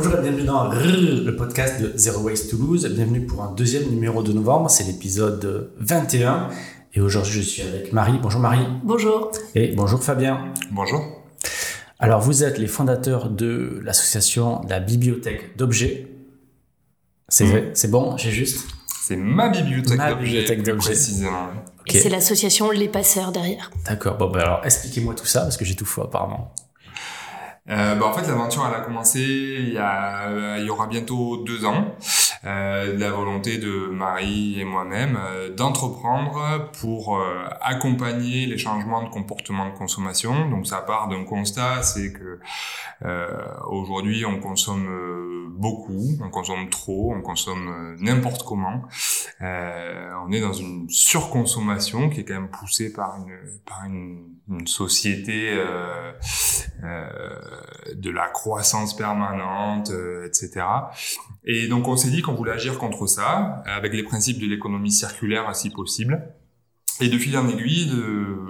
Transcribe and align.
Bonjour 0.00 0.14
et 0.16 0.22
bienvenue 0.22 0.44
dans 0.44 0.70
le 0.70 1.34
podcast 1.34 1.82
de 1.82 1.92
Zero 1.96 2.20
Waste 2.22 2.50
Toulouse. 2.50 2.86
Bienvenue 2.88 3.26
pour 3.26 3.42
un 3.42 3.50
deuxième 3.50 3.88
numéro 3.90 4.22
de 4.22 4.32
novembre, 4.32 4.70
c'est 4.70 4.84
l'épisode 4.84 5.72
21. 5.80 6.50
Et 6.94 7.00
aujourd'hui, 7.00 7.32
je 7.32 7.40
suis 7.40 7.62
avec 7.62 7.92
Marie. 7.92 8.16
Bonjour 8.22 8.40
Marie. 8.40 8.64
Bonjour. 8.84 9.32
Et 9.56 9.74
bonjour 9.74 10.00
Fabien. 10.00 10.52
Bonjour. 10.70 11.02
Alors, 11.98 12.20
vous 12.20 12.44
êtes 12.44 12.58
les 12.58 12.68
fondateurs 12.68 13.28
de 13.28 13.80
l'association 13.82 14.60
La 14.68 14.78
Bibliothèque 14.78 15.56
d'Objets. 15.56 16.06
C'est 17.28 17.46
Mm. 17.46 17.50
vrai, 17.50 17.70
c'est 17.74 17.90
bon, 17.90 18.16
j'ai 18.16 18.30
juste. 18.30 18.68
C'est 19.02 19.16
ma 19.16 19.48
bibliothèque 19.48 19.98
Ma 19.98 20.10
d'objets, 20.10 20.24
bibliothèque 20.26 20.62
plus 20.62 20.72
d'objets. 20.74 20.90
précisément. 20.92 21.48
Ok. 21.80 21.92
Et 21.96 21.98
c'est 21.98 22.08
l'association 22.08 22.70
Les 22.70 22.88
Passeurs 22.88 23.32
derrière. 23.32 23.72
D'accord. 23.84 24.16
Bon, 24.16 24.30
ben 24.30 24.42
alors, 24.42 24.60
expliquez-moi 24.64 25.14
tout 25.16 25.26
ça 25.26 25.40
parce 25.40 25.56
que 25.56 25.64
j'ai 25.64 25.74
tout 25.74 25.86
faux 25.86 26.02
apparemment. 26.02 26.52
Euh, 27.70 27.94
bah, 27.96 28.06
en 28.06 28.12
fait, 28.12 28.26
l'aventure, 28.26 28.66
elle 28.68 28.80
a 28.80 28.84
commencé 28.84 29.20
il 29.20 29.74
y, 29.74 29.78
a, 29.78 30.28
euh, 30.28 30.56
il 30.58 30.64
y 30.64 30.70
aura 30.70 30.86
bientôt 30.86 31.36
deux 31.38 31.64
ans. 31.64 31.94
Euh, 32.44 32.94
de 32.94 33.00
la 33.00 33.10
volonté 33.10 33.58
de 33.58 33.88
Marie 33.88 34.60
et 34.60 34.64
moi-même 34.64 35.18
euh, 35.20 35.52
d'entreprendre 35.52 36.70
pour 36.80 37.16
euh, 37.16 37.44
accompagner 37.60 38.46
les 38.46 38.56
changements 38.56 39.02
de 39.02 39.08
comportement 39.08 39.68
de 39.68 39.76
consommation. 39.76 40.48
Donc, 40.48 40.66
ça 40.66 40.78
part 40.78 41.08
d'un 41.08 41.24
constat, 41.24 41.82
c'est 41.82 42.12
que 42.12 42.38
aujourd'hui, 43.68 44.24
on 44.24 44.38
consomme 44.40 45.48
beaucoup, 45.56 46.18
on 46.22 46.30
consomme 46.30 46.70
trop, 46.70 47.12
on 47.14 47.22
consomme 47.22 47.96
n'importe 48.00 48.44
comment. 48.44 48.82
Euh, 49.40 50.10
on 50.26 50.32
est 50.32 50.40
dans 50.40 50.52
une 50.52 50.88
surconsommation 50.88 52.10
qui 52.10 52.20
est 52.20 52.24
quand 52.24 52.34
même 52.34 52.50
poussée 52.50 52.92
par 52.92 53.16
une 53.16 53.60
par 53.64 53.84
une, 53.84 54.24
une 54.48 54.66
société 54.66 55.50
euh, 55.50 56.12
euh, 56.82 57.94
de 57.94 58.10
la 58.10 58.28
croissance 58.28 58.96
permanente, 58.96 59.92
etc. 60.26 60.66
Et 61.44 61.68
donc 61.68 61.86
on 61.86 61.96
s'est 61.96 62.10
dit 62.10 62.22
qu'on 62.28 62.34
voulait 62.34 62.52
agir 62.52 62.78
contre 62.78 63.06
ça 63.06 63.62
avec 63.66 63.92
les 63.94 64.02
principes 64.02 64.38
de 64.38 64.46
l'économie 64.46 64.92
circulaire 64.92 65.54
si 65.56 65.70
possible. 65.70 66.22
Et 67.00 67.08
de 67.08 67.16
fil 67.18 67.36
en 67.38 67.48
aiguille, 67.48 67.90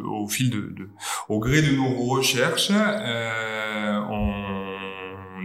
au 0.07 0.27
fil 0.27 0.49
de- 0.51 0.89
au 1.29 1.39
gré 1.39 1.61
de 1.63 1.77
nos 1.77 1.89
recherches, 2.15 2.71
euh, 2.73 4.01
on 4.11 4.48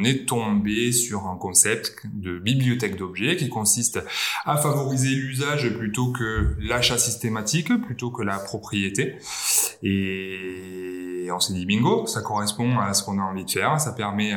est 0.03 0.27
tombé 0.27 0.91
sur 0.91 1.27
un 1.27 1.35
concept 1.35 1.95
de 2.05 2.39
bibliothèque 2.39 2.97
d'objets 2.97 3.35
qui 3.35 3.49
consiste 3.49 3.99
à 4.45 4.57
favoriser 4.57 5.09
l'usage 5.09 5.77
plutôt 5.77 6.11
que 6.11 6.55
l'achat 6.59 6.97
systématique, 6.97 7.73
plutôt 7.81 8.11
que 8.11 8.23
la 8.23 8.37
propriété. 8.39 9.15
Et 9.83 11.27
on 11.33 11.39
s'est 11.39 11.53
dit 11.53 11.65
bingo, 11.65 12.05
ça 12.05 12.21
correspond 12.21 12.79
à 12.79 12.93
ce 12.93 13.03
qu'on 13.03 13.19
a 13.19 13.23
envie 13.23 13.45
de 13.45 13.51
faire. 13.51 13.79
Ça 13.79 13.91
permet 13.91 14.33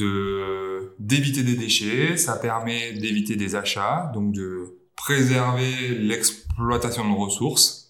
euh, 0.00 0.94
d'éviter 0.98 1.42
des 1.42 1.56
déchets, 1.56 2.16
ça 2.16 2.36
permet 2.36 2.92
d'éviter 2.92 3.36
des 3.36 3.54
achats, 3.56 4.10
donc 4.14 4.32
de 4.32 4.76
préserver 4.96 5.90
l'exploitation 5.98 7.08
de 7.08 7.14
ressources, 7.14 7.85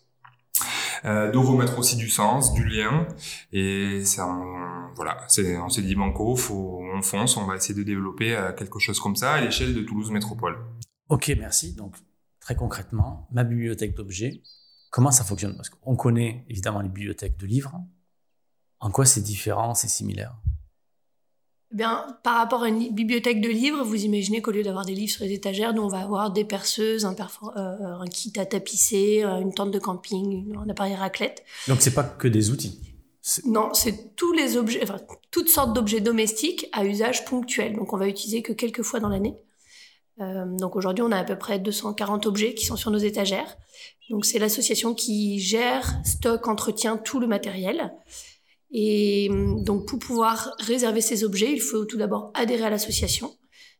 euh, 1.06 1.30
de 1.30 1.38
remettre 1.38 1.78
aussi 1.78 1.96
du 1.96 2.08
sens, 2.08 2.52
du 2.52 2.64
lien. 2.64 3.06
Et 3.52 4.02
voilà, 4.94 5.26
on 5.62 5.68
s'est 5.68 5.82
dit 5.82 5.94
banco, 5.94 6.36
faut, 6.36 6.80
on 6.82 7.02
fonce, 7.02 7.36
on 7.36 7.46
va 7.46 7.56
essayer 7.56 7.74
de 7.74 7.82
développer 7.82 8.34
euh, 8.34 8.52
quelque 8.52 8.78
chose 8.78 8.98
comme 8.98 9.16
ça 9.16 9.34
à 9.34 9.40
l'échelle 9.40 9.74
de 9.74 9.82
Toulouse 9.82 10.10
Métropole. 10.10 10.58
Ok, 11.08 11.32
merci. 11.38 11.74
Donc, 11.74 11.94
très 12.40 12.56
concrètement, 12.56 13.28
ma 13.30 13.44
bibliothèque 13.44 13.94
d'objets, 13.94 14.42
comment 14.90 15.10
ça 15.10 15.24
fonctionne? 15.24 15.54
Parce 15.56 15.68
qu'on 15.68 15.96
connaît 15.96 16.44
évidemment 16.48 16.80
les 16.80 16.88
bibliothèques 16.88 17.38
de 17.38 17.46
livres. 17.46 17.80
En 18.80 18.90
quoi 18.90 19.06
c'est 19.06 19.22
différent, 19.22 19.74
c'est 19.74 19.88
similaire? 19.88 20.36
Bien, 21.76 22.06
par 22.22 22.36
rapport 22.36 22.62
à 22.62 22.68
une 22.68 22.88
bibliothèque 22.92 23.40
de 23.40 23.48
livres, 23.48 23.84
vous 23.84 24.04
imaginez 24.04 24.42
qu'au 24.42 24.50
lieu 24.50 24.62
d'avoir 24.62 24.84
des 24.84 24.94
livres 24.94 25.12
sur 25.12 25.24
les 25.24 25.32
étagères, 25.32 25.74
nous 25.74 25.82
on 25.82 25.88
va 25.88 26.00
avoir 26.00 26.32
des 26.32 26.44
perceuses, 26.44 27.04
un, 27.04 27.14
euh, 27.14 28.00
un 28.00 28.06
kit 28.06 28.32
à 28.36 28.46
tapisser, 28.46 29.22
euh, 29.22 29.40
une 29.40 29.52
tente 29.52 29.70
de 29.70 29.78
camping, 29.78 30.56
un 30.56 30.68
appareil 30.68 30.94
raclette. 30.94 31.44
Donc, 31.68 31.82
c'est 31.82 31.94
pas 31.94 32.02
que 32.02 32.28
des 32.28 32.50
outils. 32.50 32.80
Non, 33.44 33.74
c'est 33.74 34.14
tous 34.14 34.32
les 34.32 34.56
objets, 34.56 34.80
enfin, 34.82 34.98
toutes 35.30 35.48
sortes 35.48 35.72
d'objets 35.72 36.00
domestiques 36.00 36.68
à 36.72 36.84
usage 36.84 37.24
ponctuel. 37.24 37.74
Donc 37.74 37.92
on 37.92 37.96
va 37.96 38.06
utiliser 38.06 38.40
que 38.40 38.52
quelques 38.52 38.82
fois 38.82 39.00
dans 39.00 39.08
l'année. 39.08 39.34
Euh, 40.20 40.44
donc 40.58 40.76
aujourd'hui, 40.76 41.02
on 41.02 41.10
a 41.10 41.18
à 41.18 41.24
peu 41.24 41.36
près 41.36 41.58
240 41.58 42.26
objets 42.26 42.54
qui 42.54 42.64
sont 42.64 42.76
sur 42.76 42.90
nos 42.92 42.98
étagères. 42.98 43.56
Donc 44.10 44.24
c'est 44.24 44.38
l'association 44.38 44.94
qui 44.94 45.40
gère, 45.40 46.00
stocke, 46.04 46.46
entretient 46.46 46.96
tout 46.96 47.18
le 47.18 47.26
matériel. 47.26 47.92
Et 48.70 49.28
hum, 49.30 49.62
donc 49.62 49.86
pour 49.86 49.98
pouvoir 49.98 50.54
réserver 50.58 51.00
ces 51.00 51.24
objets, 51.24 51.52
il 51.52 51.60
faut 51.60 51.84
tout 51.84 51.96
d'abord 51.96 52.30
adhérer 52.34 52.64
à 52.64 52.70
l'association. 52.70 53.34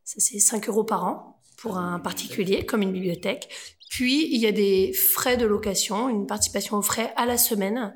Ça 0.05 0.17
c'est 0.19 0.39
5 0.39 0.69
euros 0.69 0.85
par 0.85 1.05
an 1.05 1.43
pour 1.59 1.79
un 1.79 1.99
particulier, 1.99 2.65
comme 2.65 2.83
une 2.83 2.93
bibliothèque. 2.93 3.49
Puis 3.91 4.29
il 4.35 4.41
y 4.41 4.47
a 4.47 4.53
des 4.53 4.93
frais 4.93 5.37
de 5.37 5.47
location, 5.47 6.09
une 6.09 6.27
participation 6.27 6.77
aux 6.77 6.83
frais 6.83 7.13
à 7.17 7.27
la 7.27 7.39
semaine. 7.39 7.95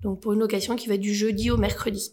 Donc 0.00 0.20
pour 0.20 0.32
une 0.32 0.40
location 0.40 0.76
qui 0.76 0.88
va 0.88 0.96
du 0.96 1.14
jeudi 1.14 1.50
au 1.50 1.56
mercredi. 1.56 2.10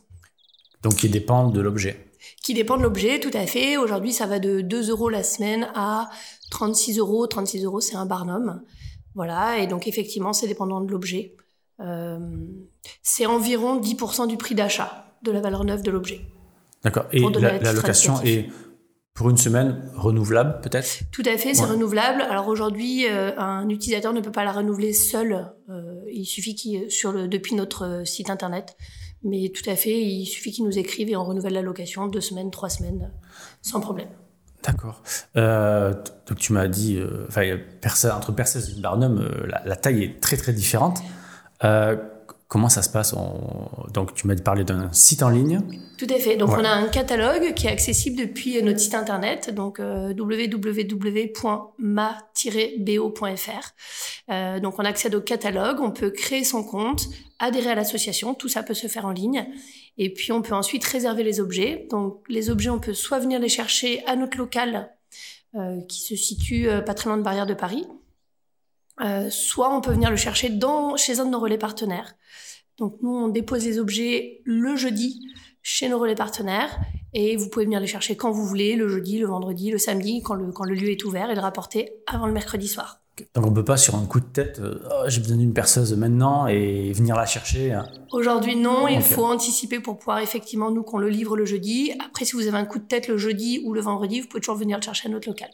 Donc, 0.84 0.96
qui 0.96 1.10
dépendent 1.10 1.54
de 1.54 1.62
l'objet. 1.62 2.12
Qui 2.44 2.54
dépend 2.54 2.78
de 2.78 2.84
l'objet, 2.84 3.20
tout 3.20 3.32
à 3.34 3.46
fait. 3.46 3.78
Aujourd'hui, 3.78 4.14
ça 4.14 4.26
va 4.26 4.40
de 4.40 4.62
2 4.62 4.90
euros 4.90 5.10
la 5.10 5.24
semaine 5.24 5.70
à 5.76 6.10
36 6.52 7.00
euros. 7.00 7.28
36 7.28 7.64
euros, 7.66 7.82
c'est 7.82 7.96
un 7.96 8.06
barnum. 8.06 8.62
Voilà, 9.16 9.60
et 9.60 9.68
donc 9.68 9.88
effectivement, 9.88 10.34
c'est 10.34 10.48
dépendant 10.48 10.82
de 10.82 10.92
l'objet. 10.92 11.36
Euh, 11.80 12.20
c'est 13.02 13.26
environ 13.26 13.80
10% 13.80 14.28
du 14.28 14.38
prix 14.38 14.56
d'achat 14.56 15.06
de 15.24 15.32
la 15.32 15.42
valeur 15.42 15.64
neuve 15.64 15.84
de 15.84 15.92
l'objet. 15.92 16.22
D'accord. 16.84 17.06
Et 17.12 17.22
la, 17.22 17.74
location 17.74 18.22
est 18.24 18.50
pour 19.14 19.30
une 19.30 19.38
semaine 19.38 19.90
renouvelable, 19.96 20.62
peut-être? 20.62 21.00
Tout 21.12 21.24
à 21.26 21.38
fait, 21.38 21.56
c'est 21.56 21.64
Ouais. 21.64 21.72
renouvelable. 21.72 22.22
Alors 22.22 22.48
aujourd'hui, 22.48 23.08
euh, 23.10 23.32
un 23.38 23.68
utilisateur 23.70 24.14
ne 24.14 24.22
peut 24.22 24.32
pas 24.32 24.44
la 24.44 24.52
renouveler 24.52 24.94
seul. 24.94 25.52
Euh, 25.70 26.04
il 26.12 26.26
suffit 26.26 26.54
qu'il 26.56 26.90
sur 26.92 27.12
le 27.12 27.28
depuis 27.28 27.56
notre 27.56 28.04
site 28.06 28.30
internet. 28.30 28.78
Mais 29.24 29.50
tout 29.50 29.68
à 29.68 29.76
fait, 29.76 30.00
il 30.00 30.28
suffit 30.28 30.52
qu'il 30.52 30.66
nous 30.66 30.78
écrive 30.78 31.10
et 31.10 31.16
on 31.16 31.26
renouvelle 31.26 31.54
la 31.54 31.64
location 31.64 32.06
deux 32.08 32.22
semaines, 32.22 32.52
trois 32.52 32.70
semaines, 32.70 33.12
sans 33.64 33.80
problème. 33.80 34.10
D'accord. 34.64 35.02
Euh, 35.36 35.94
donc, 36.28 36.38
tu 36.38 36.54
m'as 36.54 36.68
dit, 36.68 37.00
enfin, 37.28 37.58
entre 38.16 38.32
Perseus 38.32 38.78
et 38.78 38.80
Barnum, 38.80 39.28
la, 39.48 39.64
la 39.66 39.76
taille 39.76 40.04
est 40.04 40.20
très, 40.22 40.38
très 40.38 40.54
différente. 40.54 41.00
Euh, 41.64 41.96
comment 42.48 42.70
ça 42.70 42.82
se 42.82 42.90
passe 42.90 43.14
On- 43.14 43.88
Donc, 43.94 44.14
tu 44.14 44.28
m'as 44.28 44.36
parlé 44.36 44.64
d'un 44.64 44.92
site 44.94 45.24
en 45.24 45.30
ligne. 45.30 45.60
Tout 45.98 46.08
à 46.10 46.20
fait. 46.20 46.36
Donc, 46.38 46.50
Ouais. 46.52 46.58
on 46.60 46.64
a 46.66 46.70
un 46.70 46.88
catalogue 46.88 47.54
qui 47.56 47.68
est 47.68 47.72
accessible 47.72 48.16
depuis 48.18 48.62
notre 48.62 48.80
site 48.80 48.94
internet, 48.96 49.54
donc 49.54 49.80
euh, 49.80 50.14
www.ma-bo.fr. 52.48 53.74
Euh, 54.30 54.60
donc, 54.60 54.76
on 54.80 54.86
accède 54.86 55.16
au 55.16 55.22
catalogue, 55.22 55.80
on 55.82 55.92
peut 55.92 56.10
créer 56.12 56.44
son 56.44 56.64
compte, 56.64 57.06
adhérer 57.40 57.72
à 57.72 57.76
l'association, 57.76 58.34
tout 58.34 58.48
ça 58.50 58.64
peut 58.64 58.74
se 58.74 58.88
faire 58.88 59.06
en 59.06 59.12
ligne. 59.12 59.48
Et 59.98 60.14
puis, 60.14 60.32
on 60.32 60.42
peut 60.42 60.54
ensuite 60.56 60.84
réserver 60.86 61.24
les 61.24 61.40
objets. 61.40 61.88
Donc, 61.90 62.22
les 62.30 62.50
objets, 62.50 62.70
on 62.70 62.80
peut 62.80 62.94
soit 62.94 63.20
venir 63.20 63.40
les 63.40 63.50
chercher 63.50 64.06
à 64.06 64.16
notre 64.16 64.38
local, 64.38 64.92
euh, 65.56 65.82
qui 65.88 66.02
se 66.02 66.16
situe 66.16 66.68
pas 66.86 66.94
très 66.94 67.10
loin 67.10 67.18
de 67.18 67.24
Barrière 67.24 67.46
de 67.48 67.54
Paris, 67.56 67.86
euh, 69.02 69.30
soit 69.30 69.76
on 69.76 69.82
peut 69.82 69.92
venir 69.92 70.10
le 70.10 70.16
chercher 70.16 70.50
dans, 70.50 70.96
chez 70.98 71.20
un 71.20 71.26
de 71.26 71.32
nos 71.32 71.40
relais 71.40 71.58
partenaires. 71.58 72.16
Donc, 72.78 72.98
nous, 73.02 73.10
on 73.16 73.28
dépose 73.28 73.66
les 73.66 73.80
objets 73.80 74.42
le 74.46 74.76
jeudi 74.76 75.20
chez 75.64 75.90
nos 75.90 76.00
relais 76.00 76.16
partenaires 76.16 76.78
et 77.14 77.36
vous 77.36 77.50
pouvez 77.50 77.66
venir 77.66 77.80
les 77.80 77.88
chercher 77.88 78.16
quand 78.16 78.32
vous 78.32 78.46
voulez, 78.46 78.76
le 78.76 78.88
jeudi, 78.88 79.18
le 79.20 79.28
vendredi, 79.28 79.72
le 79.72 79.78
samedi, 79.78 80.22
quand 80.22 80.36
le, 80.36 80.52
quand 80.52 80.64
le 80.64 80.76
lieu 80.76 80.90
est 80.92 81.04
ouvert 81.04 81.30
et 81.30 81.36
le 81.36 81.42
rapporter 81.42 81.92
avant 82.06 82.28
le 82.28 82.34
mercredi 82.34 82.68
soir. 82.68 83.02
Donc, 83.34 83.48
on 83.48 83.50
ne 83.50 83.56
peut 83.56 83.66
pas, 83.66 83.78
sur 83.78 83.96
un 83.96 84.06
coup 84.06 84.20
de 84.20 84.26
tête, 84.26 84.60
euh, 84.60 84.80
Oh, 84.92 85.06
j'ai 85.08 85.20
besoin 85.22 85.38
d'une 85.38 85.54
perceuse 85.54 85.92
maintenant 85.96 86.46
et 86.46 86.92
venir 86.94 87.16
la 87.16 87.26
chercher. 87.26 87.74
hein. 87.74 87.88
Aujourd'hui, 88.12 88.56
non, 88.56 88.88
il 88.88 89.02
faut 89.02 89.26
anticiper 89.26 89.80
pour 89.80 89.98
pouvoir 89.98 90.20
effectivement, 90.20 90.70
nous, 90.70 90.84
qu'on 90.84 91.00
le 91.00 91.10
livre 91.10 91.36
le 91.36 91.46
jeudi. 91.46 91.94
Après, 92.06 92.26
si 92.26 92.34
vous 92.34 92.46
avez 92.48 92.58
un 92.58 92.66
coup 92.66 92.78
de 92.78 92.86
tête 92.86 93.08
le 93.08 93.18
jeudi 93.18 93.62
ou 93.66 93.74
le 93.74 93.82
vendredi, 93.82 94.22
vous 94.22 94.28
pouvez 94.28 94.42
toujours 94.42 94.56
venir 94.58 94.78
le 94.78 94.84
chercher 94.84 95.08
à 95.08 95.12
notre 95.12 95.28
local. 95.28 95.50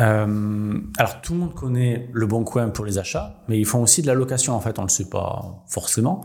Euh, 0.00 0.80
alors, 0.96 1.20
tout 1.22 1.32
le 1.32 1.40
monde 1.40 1.54
connaît 1.54 2.08
le 2.12 2.26
Bon 2.26 2.44
Coin 2.44 2.70
pour 2.70 2.84
les 2.84 2.98
achats, 2.98 3.42
mais 3.48 3.58
ils 3.58 3.66
font 3.66 3.82
aussi 3.82 4.02
de 4.02 4.06
la 4.06 4.14
location, 4.14 4.54
en 4.54 4.60
fait, 4.60 4.78
on 4.78 4.82
ne 4.82 4.86
le 4.86 4.92
sait 4.92 5.08
pas 5.08 5.64
forcément. 5.68 6.22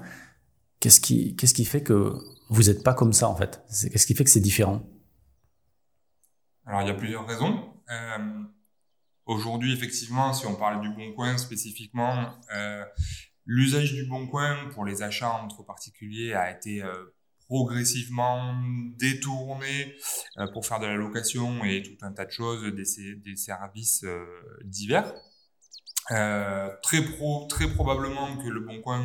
Qu'est-ce 0.80 1.00
qui, 1.00 1.66
fait 1.66 1.82
que 1.82 2.14
vous 2.50 2.64
n'êtes 2.64 2.84
pas 2.84 2.94
comme 2.94 3.14
ça, 3.14 3.30
en 3.30 3.36
fait? 3.36 3.64
Qu'est-ce 3.70 4.06
qui 4.06 4.14
fait 4.14 4.24
que 4.24 4.30
c'est 4.30 4.40
différent? 4.40 4.84
Alors, 6.66 6.82
il 6.82 6.88
y 6.88 6.92
a 6.92 6.96
plusieurs 6.96 7.28
raisons. 7.28 7.74
Euh, 7.90 8.44
Aujourd'hui, 9.26 9.74
effectivement, 9.74 10.34
si 10.34 10.46
on 10.46 10.56
parle 10.56 10.82
du 10.82 10.90
Bon 10.90 11.14
Coin 11.14 11.38
spécifiquement, 11.38 12.34
euh, 12.54 12.84
l'usage 13.46 13.94
du 13.94 14.06
Bon 14.06 14.28
Coin 14.28 14.70
pour 14.74 14.84
les 14.84 15.02
achats 15.02 15.32
entre 15.32 15.64
particuliers 15.64 16.34
a 16.34 16.52
été 16.52 16.84
progressivement 17.54 18.56
détourné 18.98 19.96
euh, 20.40 20.48
pour 20.54 20.66
faire 20.66 20.80
de 20.80 20.88
la 20.88 20.96
location 20.96 21.64
et 21.64 21.84
tout 21.84 22.04
un 22.04 22.12
tas 22.12 22.26
de 22.26 22.32
choses, 22.32 22.64
des, 22.74 23.36
services 23.36 24.04
euh, 24.06 24.26
divers. 24.64 25.14
Euh, 26.10 26.68
très, 26.82 26.98
très 27.50 27.68
probablement 27.76 28.38
que 28.38 28.50
le 28.50 28.60
Bon 28.62 28.82
Coin 28.82 29.04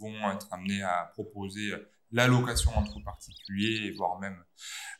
vont 0.00 0.32
être 0.32 0.48
amenés 0.50 0.82
à 0.82 1.12
proposer 1.14 1.72
la 2.10 2.26
location 2.26 2.72
entre 2.76 3.00
particuliers, 3.04 3.92
voire 3.96 4.18
même 4.18 4.42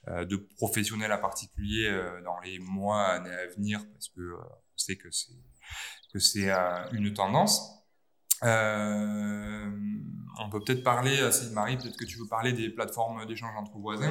de 0.06 0.36
professionnels 0.56 1.12
à 1.12 1.18
particuliers 1.18 1.90
dans 2.24 2.38
les 2.44 2.60
mois, 2.60 3.06
années 3.08 3.34
à 3.34 3.46
venir, 3.48 3.80
parce 3.92 4.08
que 4.08 4.20
on 4.20 4.76
sait 4.78 4.96
que 4.96 5.10
c'est 5.10 5.34
que 6.12 6.18
c'est 6.20 6.50
une 6.92 7.12
tendance. 7.12 7.72
Euh, 10.54 10.60
peut-être 10.60 10.82
parler, 10.82 11.16
Marie, 11.52 11.76
peut-être 11.76 11.96
que 11.96 12.04
tu 12.04 12.18
veux 12.18 12.28
parler 12.28 12.52
des 12.52 12.70
plateformes 12.70 13.26
d'échange 13.26 13.52
entre 13.58 13.76
voisins. 13.78 14.10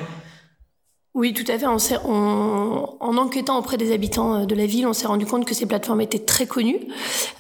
Oui, 1.16 1.32
tout 1.34 1.50
à 1.52 1.60
fait. 1.60 1.68
en 1.68 3.18
enquêtant 3.18 3.60
auprès 3.60 3.78
des 3.78 3.94
habitants 3.94 4.42
euh, 4.42 4.46
de 4.46 4.56
la 4.56 4.66
ville, 4.66 4.88
on 4.88 4.94
s'est 4.94 5.06
rendu 5.06 5.28
compte 5.28 5.46
que 5.46 5.54
ces 5.54 5.68
plateformes 5.68 6.02
étaient 6.02 6.26
très 6.26 6.48
connues, 6.48 6.80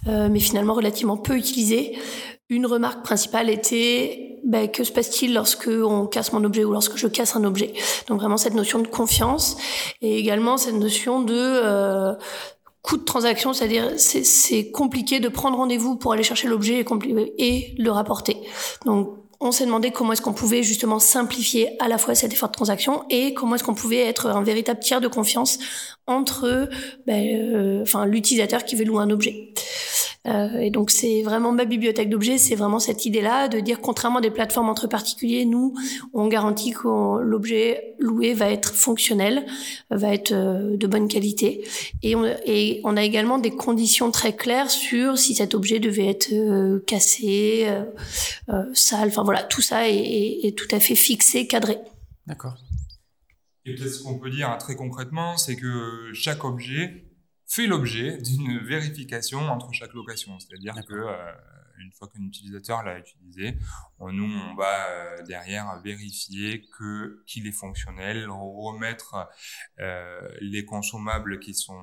euh, 0.07 0.29
mais 0.29 0.39
finalement 0.39 0.75
relativement 0.75 1.17
peu 1.17 1.35
utilisées. 1.35 1.97
Une 2.49 2.67
remarque 2.67 3.03
principale 3.03 3.49
était 3.49 4.39
ben, 4.43 4.69
que 4.69 4.83
se 4.83 4.91
passe-t-il 4.91 5.33
lorsque 5.33 5.69
on 5.69 6.05
casse 6.05 6.33
mon 6.33 6.43
objet 6.43 6.65
ou 6.65 6.71
lorsque 6.71 6.97
je 6.97 7.07
casse 7.07 7.35
un 7.35 7.45
objet? 7.45 7.73
Donc 8.07 8.19
vraiment 8.19 8.37
cette 8.37 8.53
notion 8.53 8.77
de 8.77 8.87
confiance 8.87 9.57
et 10.01 10.19
également 10.19 10.57
cette 10.57 10.75
notion 10.75 11.21
de 11.21 11.33
euh, 11.35 12.13
coût 12.83 12.97
de 12.97 13.03
transaction, 13.03 13.53
c'est-à-dire 13.53 13.93
c'est 13.97 14.71
compliqué 14.71 15.19
de 15.19 15.29
prendre 15.29 15.57
rendez-vous 15.57 15.95
pour 15.95 16.13
aller 16.13 16.21
chercher 16.21 16.47
l'objet 16.47 16.85
et, 16.85 17.33
et 17.37 17.75
le 17.77 17.89
rapporter. 17.89 18.37
Donc 18.85 19.17
on 19.39 19.51
s'est 19.51 19.65
demandé 19.65 19.91
comment 19.91 20.13
est-ce 20.13 20.21
qu'on 20.21 20.33
pouvait 20.33 20.63
justement 20.63 20.99
simplifier 20.99 21.81
à 21.81 21.87
la 21.87 21.97
fois 21.97 22.15
cet 22.15 22.31
effort 22.31 22.49
de 22.49 22.53
transaction 22.53 23.03
et 23.09 23.33
comment 23.33 23.55
est-ce 23.55 23.63
qu'on 23.63 23.73
pouvait 23.73 23.99
être 23.99 24.27
un 24.27 24.41
véritable 24.41 24.79
tiers 24.79 25.01
de 25.01 25.07
confiance 25.07 25.59
entre 26.07 26.69
ben, 27.07 27.53
euh, 27.53 27.81
enfin 27.81 28.05
l'utilisateur 28.05 28.63
qui 28.63 28.75
veut 28.75 28.85
louer 28.85 29.01
un 29.01 29.09
objet. 29.09 29.53
Euh, 30.25 30.57
et 30.59 30.69
donc 30.69 30.89
c'est 30.89 31.21
vraiment 31.21 31.51
ma 31.51 31.65
bibliothèque 31.65 32.09
d'objets, 32.09 32.37
c'est 32.37 32.55
vraiment 32.55 32.79
cette 32.79 33.05
idée-là 33.05 33.49
de 33.49 33.59
dire 33.59 33.81
contrairement 33.81 34.19
à 34.19 34.21
des 34.21 34.31
plateformes 34.31 34.69
entre 34.69 34.87
particuliers, 34.87 35.43
nous 35.43 35.73
on 36.13 36.27
garantit 36.27 36.71
que 36.71 37.21
l'objet 37.21 37.95
loué 37.99 38.33
va 38.33 38.49
être 38.49 38.73
fonctionnel, 38.73 39.45
va 39.89 40.13
être 40.13 40.31
euh, 40.31 40.77
de 40.77 40.87
bonne 40.87 41.09
qualité, 41.09 41.67
et 42.03 42.15
on, 42.15 42.23
et 42.45 42.79
on 42.85 42.95
a 42.95 43.03
également 43.03 43.37
des 43.37 43.51
conditions 43.51 44.11
très 44.11 44.33
claires 44.33 44.71
sur 44.71 45.17
si 45.17 45.35
cet 45.35 45.55
objet 45.55 45.79
devait 45.79 46.07
être 46.07 46.31
euh, 46.31 46.79
cassé, 46.87 47.67
sale, 48.73 49.09
enfin 49.09 49.23
voilà, 49.23 49.43
tout 49.43 49.61
ça 49.61 49.89
est, 49.89 50.39
est, 50.43 50.57
tout 50.57 50.73
à 50.73 50.79
fait 50.79 50.95
fixé, 50.95 51.47
cadré. 51.47 51.77
D'accord. 52.27 52.55
Et 53.65 53.75
peut-être 53.75 53.93
ce 53.93 54.03
qu'on 54.03 54.19
peut 54.19 54.29
dire 54.29 54.49
hein, 54.49 54.57
très 54.57 54.75
concrètement, 54.75 55.37
c'est 55.37 55.55
que 55.55 56.11
chaque 56.13 56.43
objet 56.43 57.03
fait 57.53 57.67
l'objet 57.67 58.17
d'une 58.17 58.57
vérification 58.59 59.39
entre 59.41 59.71
chaque 59.73 59.93
location. 59.93 60.39
C'est-à-dire 60.39 60.73
que 60.87 60.93
euh, 60.93 61.31
une 61.77 61.91
fois 61.91 62.07
qu'un 62.07 62.23
utilisateur 62.23 62.81
l'a 62.83 62.97
utilisé, 62.97 63.57
nous 63.99 64.25
on 64.25 64.55
va 64.55 64.89
euh, 64.89 65.23
derrière 65.23 65.79
vérifier 65.83 66.65
que 66.77 67.23
qu'il 67.27 67.45
est 67.45 67.51
fonctionnel, 67.51 68.27
remettre 68.29 69.29
euh, 69.79 70.27
les 70.41 70.65
consommables 70.65 71.39
qui 71.39 71.53
sont 71.53 71.79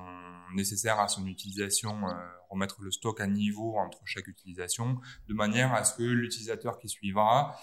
nécessaires 0.53 0.99
à 0.99 1.07
son 1.07 1.25
utilisation, 1.25 2.01
remettre 2.49 2.81
le 2.81 2.91
stock 2.91 3.21
à 3.21 3.27
niveau 3.27 3.77
entre 3.77 4.01
chaque 4.03 4.27
utilisation, 4.27 4.99
de 5.29 5.33
manière 5.33 5.73
à 5.73 5.85
ce 5.85 5.95
que 5.95 6.03
l'utilisateur 6.03 6.79
qui 6.79 6.89
suivra 6.89 7.57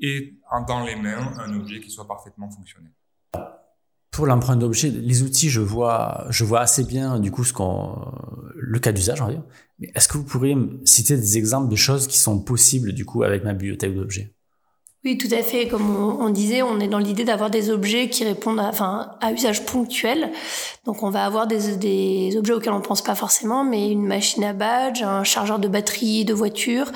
ait 0.00 0.38
dans 0.66 0.84
les 0.84 0.96
mains 0.96 1.34
un 1.38 1.54
objet 1.54 1.80
qui 1.80 1.90
soit 1.90 2.08
parfaitement 2.08 2.50
fonctionnel 2.50 2.92
pour 4.12 4.26
l'empreinte 4.26 4.60
d'objet, 4.60 4.90
les 4.90 5.22
outils, 5.22 5.48
je 5.48 5.62
vois, 5.62 6.26
je 6.28 6.44
vois 6.44 6.60
assez 6.60 6.84
bien 6.84 7.18
du 7.18 7.32
coup 7.32 7.44
le 8.54 8.78
cas 8.78 8.92
d'usage, 8.92 9.20
on 9.22 9.26
va 9.26 9.32
dire. 9.32 9.42
Mais 9.78 9.90
est-ce 9.94 10.06
que 10.06 10.18
vous 10.18 10.24
pourriez 10.24 10.54
me 10.54 10.84
citer 10.84 11.16
des 11.16 11.38
exemples 11.38 11.70
de 11.70 11.76
choses 11.76 12.06
qui 12.06 12.18
sont 12.18 12.38
possibles 12.38 12.92
du 12.92 13.06
coup 13.06 13.22
avec 13.24 13.42
ma 13.42 13.54
bibliothèque 13.54 13.94
d'objets? 13.94 14.34
Oui, 15.04 15.18
tout 15.18 15.28
à 15.32 15.42
fait. 15.42 15.66
Comme 15.66 15.96
on, 15.96 16.30
disait, 16.30 16.62
on 16.62 16.78
est 16.78 16.86
dans 16.86 16.98
l'idée 16.98 17.24
d'avoir 17.24 17.50
des 17.50 17.70
objets 17.70 18.08
qui 18.08 18.22
répondent 18.22 18.60
à, 18.60 18.68
enfin, 18.68 19.16
à 19.20 19.32
usage 19.32 19.64
ponctuel. 19.64 20.30
Donc, 20.84 21.02
on 21.02 21.10
va 21.10 21.24
avoir 21.24 21.48
des, 21.48 22.36
objets 22.36 22.52
auxquels 22.52 22.72
on 22.72 22.78
ne 22.78 22.84
pense 22.84 23.02
pas 23.02 23.16
forcément, 23.16 23.64
mais 23.64 23.90
une 23.90 24.06
machine 24.06 24.44
à 24.44 24.52
badge, 24.52 25.02
un 25.02 25.24
chargeur 25.24 25.58
de 25.58 25.66
batterie 25.66 26.24
de 26.24 26.32
voiture, 26.32 26.92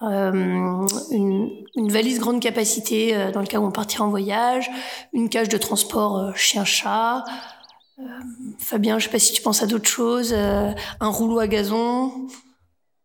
une, 0.00 1.66
une, 1.74 1.90
valise 1.90 2.20
grande 2.20 2.40
capacité 2.40 3.16
euh, 3.16 3.30
dans 3.30 3.40
le 3.40 3.46
cas 3.46 3.58
où 3.58 3.64
on 3.64 3.72
partira 3.72 4.04
en 4.04 4.10
voyage, 4.10 4.70
une 5.12 5.28
cage 5.28 5.48
de 5.48 5.56
transport 5.56 6.18
euh, 6.18 6.32
chien-chat. 6.34 7.24
Fabien, 8.58 8.98
je 8.98 9.04
sais 9.04 9.10
pas 9.10 9.18
si 9.18 9.32
tu 9.32 9.40
penses 9.40 9.62
à 9.62 9.66
d'autres 9.66 9.88
choses, 9.88 10.34
un 10.34 11.08
rouleau 11.08 11.38
à 11.38 11.48
gazon. 11.48 12.28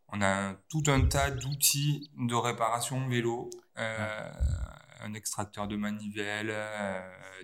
On 0.09 0.21
a 0.21 0.55
tout 0.67 0.83
un 0.87 1.07
tas 1.07 1.31
d'outils 1.31 2.11
de 2.17 2.35
réparation 2.35 3.07
vélo, 3.07 3.49
un 3.77 5.13
extracteur 5.13 5.69
de 5.69 5.77
manivelle, 5.77 6.53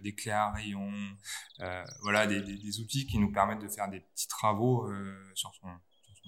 des 0.03 0.13
clés 0.13 0.31
à 0.31 0.51
rayons, 0.51 0.91
voilà, 2.01 2.27
des, 2.27 2.79
outils 2.81 3.07
qui 3.07 3.17
nous 3.17 3.31
permettent 3.31 3.61
de 3.61 3.69
faire 3.69 3.87
des 3.87 4.01
petits 4.01 4.27
travaux 4.27 4.85
sur, 5.33 5.53
son, 5.61 5.69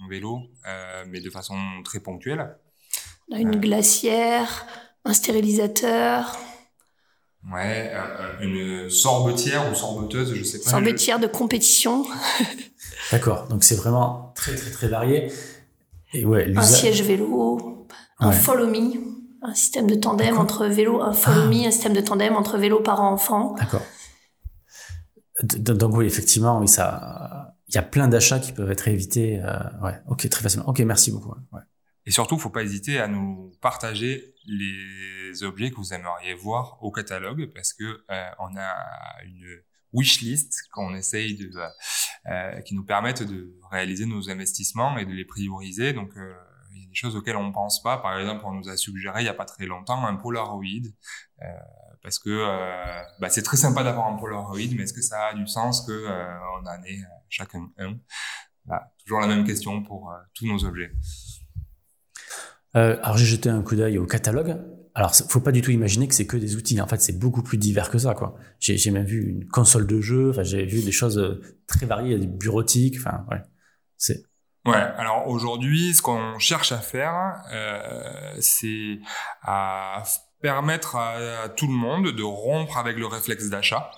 vélo, 0.08 0.40
mais 1.08 1.20
de 1.20 1.28
façon 1.28 1.58
très 1.84 2.00
ponctuelle 2.00 2.56
une 3.38 3.56
glacière, 3.56 4.66
un 5.04 5.12
stérilisateur. 5.12 6.36
Ouais, 7.50 7.90
euh, 7.94 8.40
une 8.42 8.90
sorbetière 8.90 9.70
ou 9.70 9.74
sorbeteuse, 9.74 10.34
je 10.34 10.44
sais 10.44 10.58
pas. 10.58 10.70
Sorbetière 10.70 11.18
de 11.18 11.26
compétition. 11.26 12.04
D'accord, 13.12 13.48
donc 13.48 13.64
c'est 13.64 13.76
vraiment 13.76 14.32
très 14.34 14.54
très 14.54 14.70
très 14.70 14.88
varié. 14.88 15.32
Et 16.12 16.24
ouais, 16.24 16.52
un 16.54 16.62
siège 16.62 17.02
vélo, 17.02 17.86
un 18.18 18.32
follow 18.32 18.66
me, 18.66 18.92
un 19.42 19.54
système 19.54 19.86
de 19.86 19.94
tandem 19.94 20.36
entre 20.36 20.66
vélo, 20.66 21.00
un 21.00 21.12
follow 21.12 21.46
me, 21.48 21.66
un 21.66 21.70
système 21.70 21.94
de 21.94 22.00
tandem 22.00 22.36
entre 22.36 22.58
vélo 22.58 22.80
parents-enfants. 22.80 23.54
D'accord. 23.58 23.82
Donc 25.42 25.96
oui, 25.96 26.04
effectivement, 26.04 26.58
oui, 26.58 26.68
ça, 26.68 27.54
il 27.68 27.74
y 27.74 27.78
a 27.78 27.82
plein 27.82 28.08
d'achats 28.08 28.40
qui 28.40 28.52
peuvent 28.52 28.70
être 28.70 28.88
évités. 28.88 29.40
Euh, 29.42 29.58
ouais, 29.82 29.94
ok, 30.08 30.28
très 30.28 30.42
facilement. 30.42 30.68
Ok, 30.68 30.80
merci 30.80 31.10
beaucoup. 31.10 31.32
Ouais. 31.52 31.60
Et 32.06 32.10
surtout, 32.10 32.38
faut 32.38 32.50
pas 32.50 32.62
hésiter 32.62 32.98
à 32.98 33.08
nous 33.08 33.52
partager 33.60 34.34
les 34.46 35.42
objets 35.42 35.70
que 35.70 35.76
vous 35.76 35.92
aimeriez 35.92 36.34
voir 36.34 36.82
au 36.82 36.90
catalogue 36.90 37.52
parce 37.54 37.72
que 37.72 37.84
euh, 38.10 38.30
on 38.38 38.56
a 38.56 38.74
une 39.24 39.62
wishlist 39.92 40.68
qu'on 40.72 40.94
essaye 40.94 41.36
de, 41.36 41.50
euh, 42.26 42.60
qui 42.62 42.74
nous 42.74 42.84
permettent 42.84 43.22
de 43.22 43.54
réaliser 43.70 44.06
nos 44.06 44.30
investissements 44.30 44.96
et 44.98 45.04
de 45.04 45.12
les 45.12 45.24
prioriser. 45.24 45.92
Donc, 45.92 46.16
euh, 46.16 46.32
il 46.72 46.82
y 46.82 46.84
a 46.84 46.88
des 46.88 46.94
choses 46.94 47.16
auxquelles 47.16 47.36
on 47.36 47.52
pense 47.52 47.82
pas. 47.82 47.98
Par 47.98 48.18
exemple, 48.18 48.44
on 48.46 48.52
nous 48.52 48.68
a 48.68 48.76
suggéré 48.76 49.22
il 49.22 49.26
y 49.26 49.28
a 49.28 49.34
pas 49.34 49.44
très 49.44 49.66
longtemps 49.66 50.06
un 50.06 50.16
Polaroid. 50.16 50.64
Euh, 51.42 51.46
parce 52.02 52.18
que 52.18 52.30
euh, 52.30 53.02
bah, 53.20 53.28
c'est 53.28 53.42
très 53.42 53.56
sympa 53.56 53.82
d'avoir 53.82 54.06
un 54.06 54.16
Polaroid, 54.16 54.56
mais 54.76 54.84
est-ce 54.84 54.94
que 54.94 55.02
ça 55.02 55.28
a 55.28 55.34
du 55.34 55.46
sens 55.46 55.84
que 55.86 55.92
euh, 55.92 56.38
on 56.60 56.66
en 56.66 56.82
ait 56.84 57.00
chacun 57.28 57.70
un? 57.78 57.98
Bah, 58.64 58.92
Toujours 59.04 59.20
la 59.20 59.26
même 59.26 59.44
question 59.44 59.82
pour 59.82 60.12
tous 60.34 60.46
nos 60.46 60.64
objets. 60.64 60.92
Euh, 62.76 62.96
alors 63.02 63.16
j'ai 63.16 63.26
jeté 63.26 63.48
un 63.48 63.62
coup 63.62 63.76
d'œil 63.76 63.98
au 63.98 64.06
catalogue. 64.06 64.56
Alors 64.94 65.14
faut 65.14 65.40
pas 65.40 65.52
du 65.52 65.62
tout 65.62 65.70
imaginer 65.70 66.08
que 66.08 66.14
c'est 66.14 66.26
que 66.26 66.36
des 66.36 66.56
outils. 66.56 66.80
En 66.80 66.86
fait, 66.86 67.00
c'est 67.00 67.18
beaucoup 67.18 67.42
plus 67.42 67.58
divers 67.58 67.90
que 67.90 67.98
ça. 67.98 68.14
quoi. 68.14 68.36
J'ai 68.58 68.90
même 68.90 69.06
vu 69.06 69.28
une 69.28 69.48
console 69.48 69.86
de 69.86 70.00
jeu. 70.00 70.30
Enfin, 70.30 70.42
j'ai 70.42 70.64
vu 70.66 70.82
des 70.82 70.92
choses 70.92 71.18
euh, 71.18 71.40
très 71.66 71.86
variées, 71.86 72.18
des 72.18 72.26
bureautiques. 72.26 72.96
Enfin, 72.98 73.24
ouais. 73.30 73.42
C'est 73.96 74.24
Ouais, 74.66 74.74
alors 74.74 75.26
aujourd'hui, 75.26 75.94
ce 75.94 76.02
qu'on 76.02 76.38
cherche 76.38 76.70
à 76.70 76.78
faire, 76.78 77.42
euh, 77.50 78.36
c'est 78.40 78.98
à 79.42 80.02
permettre 80.42 80.96
à, 80.96 81.48
tout 81.48 81.66
le 81.66 81.72
monde 81.72 82.08
de 82.08 82.22
rompre 82.22 82.76
avec 82.76 82.98
le 82.98 83.06
réflexe 83.06 83.48
d'achat. 83.48 83.90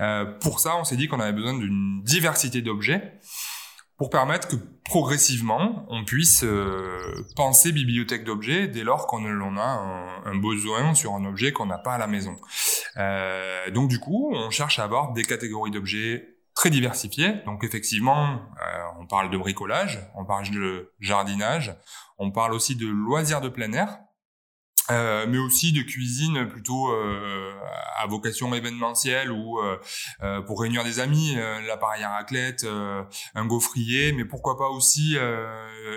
Euh, 0.00 0.26
pour 0.40 0.60
ça, 0.60 0.76
on 0.76 0.84
s'est 0.84 0.96
dit 0.96 1.08
qu'on 1.08 1.20
avait 1.20 1.32
besoin 1.32 1.54
d'une 1.54 2.02
diversité 2.02 2.60
d'objets 2.60 3.18
pour 3.96 4.10
permettre 4.10 4.48
que 4.48 4.56
progressivement 4.84 5.86
on 5.88 6.04
puisse 6.04 6.42
euh, 6.44 7.24
penser 7.36 7.72
bibliothèque 7.72 8.24
d'objets 8.24 8.68
dès 8.68 8.82
lors 8.82 9.06
qu'on 9.06 9.24
a 9.56 9.62
un, 10.24 10.36
besoin 10.36 10.94
sur 10.94 11.14
un 11.14 11.24
objet 11.24 11.52
qu'on 11.52 11.66
n'a 11.66 11.78
pas 11.78 11.94
à 11.94 11.98
la 11.98 12.06
maison. 12.06 12.36
Euh, 12.96 13.70
donc 13.70 13.88
du 13.88 14.00
coup, 14.00 14.32
on 14.34 14.50
cherche 14.50 14.78
à 14.78 14.84
avoir 14.84 15.12
des 15.12 15.22
catégories 15.22 15.70
d'objets 15.70 16.34
très 16.54 16.70
diversifiées. 16.70 17.42
Donc 17.46 17.64
effectivement, 17.64 18.32
euh, 18.32 18.82
on 19.00 19.06
parle 19.06 19.30
de 19.30 19.36
bricolage, 19.36 20.00
on 20.16 20.24
parle 20.24 20.50
de 20.50 20.92
jardinage, 21.00 21.76
on 22.18 22.30
parle 22.30 22.52
aussi 22.52 22.76
de 22.76 22.86
loisirs 22.86 23.40
de 23.40 23.48
plein 23.48 23.72
air. 23.72 23.98
Euh, 24.90 25.26
mais 25.26 25.38
aussi 25.38 25.72
de 25.72 25.80
cuisine 25.80 26.46
plutôt 26.46 26.92
euh, 26.92 27.54
à 27.96 28.06
vocation 28.06 28.54
événementielle 28.54 29.32
ou 29.32 29.58
euh, 29.58 30.42
pour 30.42 30.60
réunir 30.60 30.84
des 30.84 31.00
amis, 31.00 31.36
l'appareil 31.66 32.02
à 32.02 32.10
raclette, 32.10 32.66
un 33.34 33.46
gaufrier, 33.46 34.12
mais 34.12 34.24
pourquoi 34.24 34.58
pas 34.58 34.68
aussi 34.68 35.16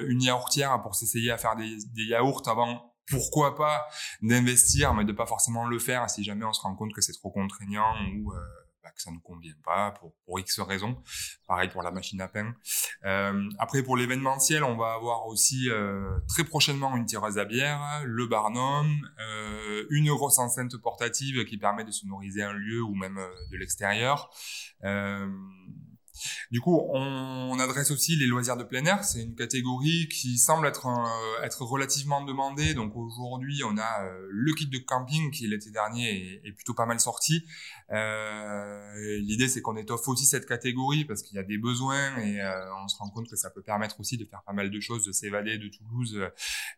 une 0.08 0.22
yaourtière 0.22 0.82
pour 0.82 0.96
s'essayer 0.96 1.32
à 1.32 1.38
faire 1.38 1.56
des, 1.56 1.76
des 1.94 2.04
yaourts 2.04 2.44
avant 2.48 2.94
pourquoi 3.10 3.56
pas 3.56 3.88
d'investir, 4.22 4.94
mais 4.94 5.06
de 5.06 5.14
pas 5.14 5.26
forcément 5.26 5.66
le 5.66 5.80
faire 5.80 6.10
si 6.10 6.24
jamais 6.24 6.44
on 6.44 6.52
se 6.52 6.62
rend 6.62 6.76
compte 6.76 6.94
que 6.94 7.02
c'est 7.02 7.14
trop 7.14 7.32
contraignant 7.32 7.94
ou 8.16 8.34
bah, 8.88 8.94
que 8.96 9.02
ça 9.02 9.12
ne 9.12 9.20
convient 9.20 9.54
pas 9.64 9.92
pour, 9.92 10.14
pour 10.26 10.40
X 10.40 10.60
raisons. 10.62 11.02
Pareil 11.48 11.70
pour 11.70 11.84
la 11.84 11.92
machine 11.92 12.22
à 12.22 12.28
pain. 12.28 12.54
Euh, 13.06 13.50
après, 13.60 13.84
pour 13.84 13.98
l'événementiel, 13.98 14.64
on 14.64 14.78
va 14.78 14.94
avoir 14.94 15.28
aussi 15.28 15.70
euh, 15.70 16.20
très 16.28 16.44
prochainement 16.44 16.96
une 16.96 17.06
tireuse 17.06 17.38
à 17.38 17.46
bière, 17.46 18.02
le 18.06 18.28
Barnum, 18.28 18.88
euh, 19.20 19.86
une 19.90 20.08
grosse 20.14 20.40
enceinte 20.40 20.78
portative 20.78 21.44
qui 21.46 21.58
permet 21.58 21.84
de 21.84 21.92
sonoriser 21.92 22.44
un 22.44 22.54
lieu 22.54 22.82
ou 22.82 22.96
même 22.96 23.18
euh, 23.18 23.28
de 23.52 23.58
l'extérieur. 23.58 24.30
Euh, 26.18 26.48
du 26.52 26.62
coup, 26.62 26.80
on, 26.94 27.58
adresse 27.60 27.90
aussi 27.90 28.16
les 28.16 28.28
loisirs 28.28 28.56
de 28.56 28.64
plein 28.64 28.86
air. 28.86 29.04
C'est 29.04 29.24
une 29.24 29.36
catégorie 29.36 30.08
qui 30.10 30.38
semble 30.38 30.68
être, 30.68 30.88
être 31.44 31.64
relativement 31.64 32.24
demandée. 32.24 32.76
Donc 32.76 32.96
aujourd'hui, 32.96 33.64
on 33.64 33.78
a 33.78 34.04
euh, 34.04 34.28
le 34.30 34.54
kit 34.54 34.68
de 34.68 34.78
camping 34.78 35.32
qui 35.32 35.48
l'été 35.48 35.72
dernier 35.72 36.42
est, 36.44 36.52
plutôt 36.52 36.74
pas 36.74 36.86
mal 36.86 37.00
sorti. 37.00 37.46
Euh, 37.92 39.20
L'idée, 39.22 39.48
c'est 39.48 39.62
qu'on 39.62 39.76
étoffe 39.76 40.08
aussi 40.08 40.26
cette 40.26 40.46
catégorie 40.46 41.06
parce 41.06 41.22
qu'il 41.24 41.36
y 41.36 41.40
a 41.40 41.44
des 41.44 41.58
besoins 41.58 42.18
et 42.18 42.42
euh, 42.42 42.76
on 42.84 42.88
se 42.88 42.98
rend 42.98 43.10
compte 43.10 43.30
que 43.30 43.36
ça 43.36 43.50
peut 43.50 43.62
permettre 43.62 44.00
aussi 44.00 44.18
de 44.18 44.26
faire 44.26 44.44
pas 44.44 44.54
mal 44.54 44.70
de 44.70 44.80
choses, 44.80 45.06
de 45.06 45.12
s'évader 45.12 45.58
de 45.58 45.68
Toulouse 45.68 46.20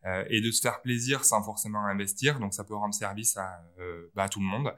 euh, 0.05 0.23
et 0.29 0.41
de 0.41 0.51
se 0.51 0.61
faire 0.61 0.81
plaisir 0.81 1.25
sans 1.25 1.43
forcément 1.43 1.85
investir. 1.85 2.39
Donc 2.39 2.53
ça 2.53 2.63
peut 2.63 2.75
rendre 2.75 2.93
service 2.93 3.37
à, 3.37 3.61
bah, 4.15 4.23
à 4.23 4.29
tout 4.29 4.39
le 4.39 4.45
monde. 4.45 4.73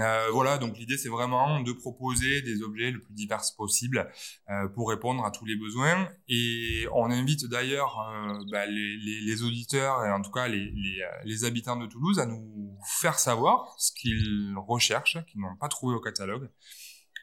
Euh, 0.00 0.30
voilà, 0.32 0.58
donc 0.58 0.78
l'idée 0.78 0.96
c'est 0.96 1.08
vraiment 1.08 1.60
de 1.60 1.72
proposer 1.72 2.42
des 2.42 2.62
objets 2.62 2.90
le 2.90 3.00
plus 3.00 3.12
divers 3.12 3.42
possible 3.56 4.10
euh, 4.48 4.68
pour 4.68 4.88
répondre 4.88 5.24
à 5.24 5.30
tous 5.30 5.44
les 5.44 5.56
besoins. 5.56 6.08
Et 6.28 6.86
on 6.94 7.10
invite 7.10 7.46
d'ailleurs 7.46 8.00
euh, 8.00 8.38
bah, 8.50 8.66
les, 8.66 9.42
auditeurs 9.42 10.04
et 10.04 10.10
en 10.10 10.22
tout 10.22 10.30
cas 10.30 10.48
les, 10.48 11.44
habitants 11.44 11.76
de 11.76 11.86
Toulouse 11.86 12.18
à 12.18 12.26
nous 12.26 12.76
faire 12.84 13.18
savoir 13.18 13.74
ce 13.78 13.92
qu'ils 13.92 14.54
recherchent, 14.56 15.18
qu'ils 15.26 15.40
n'ont 15.40 15.56
pas 15.56 15.68
trouvé 15.68 15.94
au 15.94 16.00
catalogue, 16.00 16.48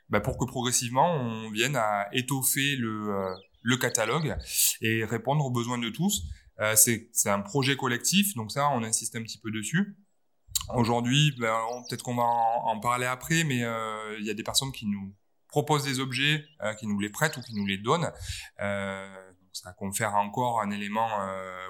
bah, 0.09 0.19
pour 0.19 0.37
que 0.37 0.45
progressivement 0.45 1.13
on 1.13 1.49
vienne 1.49 1.75
à 1.75 2.07
étoffer 2.13 2.75
le, 2.75 3.33
le 3.61 3.77
catalogue 3.77 4.35
et 4.81 5.03
répondre 5.03 5.45
aux 5.45 5.51
besoins 5.51 5.77
de 5.77 5.89
tous. 5.89 6.23
C'est 6.75 7.29
un 7.29 7.41
projet 7.41 7.75
collectif, 7.75 8.33
donc 8.35 8.51
ça 8.51 8.69
on 8.69 8.83
insiste 8.83 9.15
un 9.15 9.21
petit 9.21 9.37
peu 9.37 9.51
dessus. 9.51 9.95
Aujourd'hui, 10.75 11.33
ben, 11.39 11.55
peut-être 11.87 12.03
qu'on 12.03 12.15
va 12.15 12.23
en, 12.23 12.79
parler 12.79 13.05
après, 13.05 13.43
mais 13.43 13.63
euh, 13.63 14.17
il 14.19 14.25
y 14.25 14.29
a 14.29 14.33
des 14.33 14.43
personnes 14.43 14.71
qui 14.71 14.85
nous 14.85 15.13
proposent 15.47 15.85
des 15.85 15.99
objets, 15.99 16.43
euh, 16.61 16.73
qui 16.73 16.87
nous 16.87 16.99
les 16.99 17.09
prêtent 17.09 17.37
ou 17.37 17.41
qui 17.41 17.55
nous 17.55 17.65
les 17.65 17.77
donnent. 17.77 18.11
Euh, 18.61 19.07
ça 19.53 19.71
confère 19.71 20.13
encore 20.15 20.61
un 20.61 20.69
élément 20.69 21.07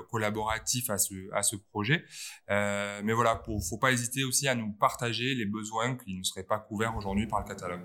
collaboratif 0.09 0.89
à 0.89 0.97
ce, 0.97 1.55
projet. 1.71 2.03
Mais 2.49 3.13
voilà, 3.13 3.41
il 3.47 3.61
faut 3.69 3.77
pas 3.77 3.93
hésiter 3.93 4.25
aussi 4.25 4.45
à 4.49 4.55
nous 4.55 4.73
partager 4.73 5.35
les 5.35 5.45
besoins 5.45 5.95
qui 5.95 6.17
ne 6.17 6.23
seraient 6.23 6.43
pas 6.43 6.59
couverts 6.59 6.97
aujourd'hui 6.97 7.27
par 7.27 7.39
le 7.39 7.45
catalogue. 7.45 7.79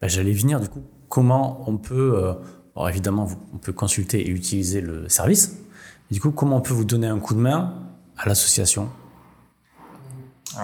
Ben, 0.00 0.06
J'allais 0.06 0.32
venir 0.32 0.60
du 0.60 0.68
coup, 0.68 0.84
comment 1.08 1.68
on 1.68 1.76
peut, 1.76 2.36
alors 2.76 2.88
évidemment, 2.88 3.26
on 3.52 3.58
peut 3.58 3.72
consulter 3.72 4.28
et 4.28 4.30
utiliser 4.30 4.80
le 4.80 5.08
service. 5.08 5.58
Du 6.12 6.20
coup, 6.20 6.30
comment 6.30 6.58
on 6.58 6.62
peut 6.62 6.74
vous 6.74 6.84
donner 6.84 7.08
un 7.08 7.18
coup 7.18 7.34
de 7.34 7.40
main 7.40 7.82
à 8.16 8.28
l'association? 8.28 8.88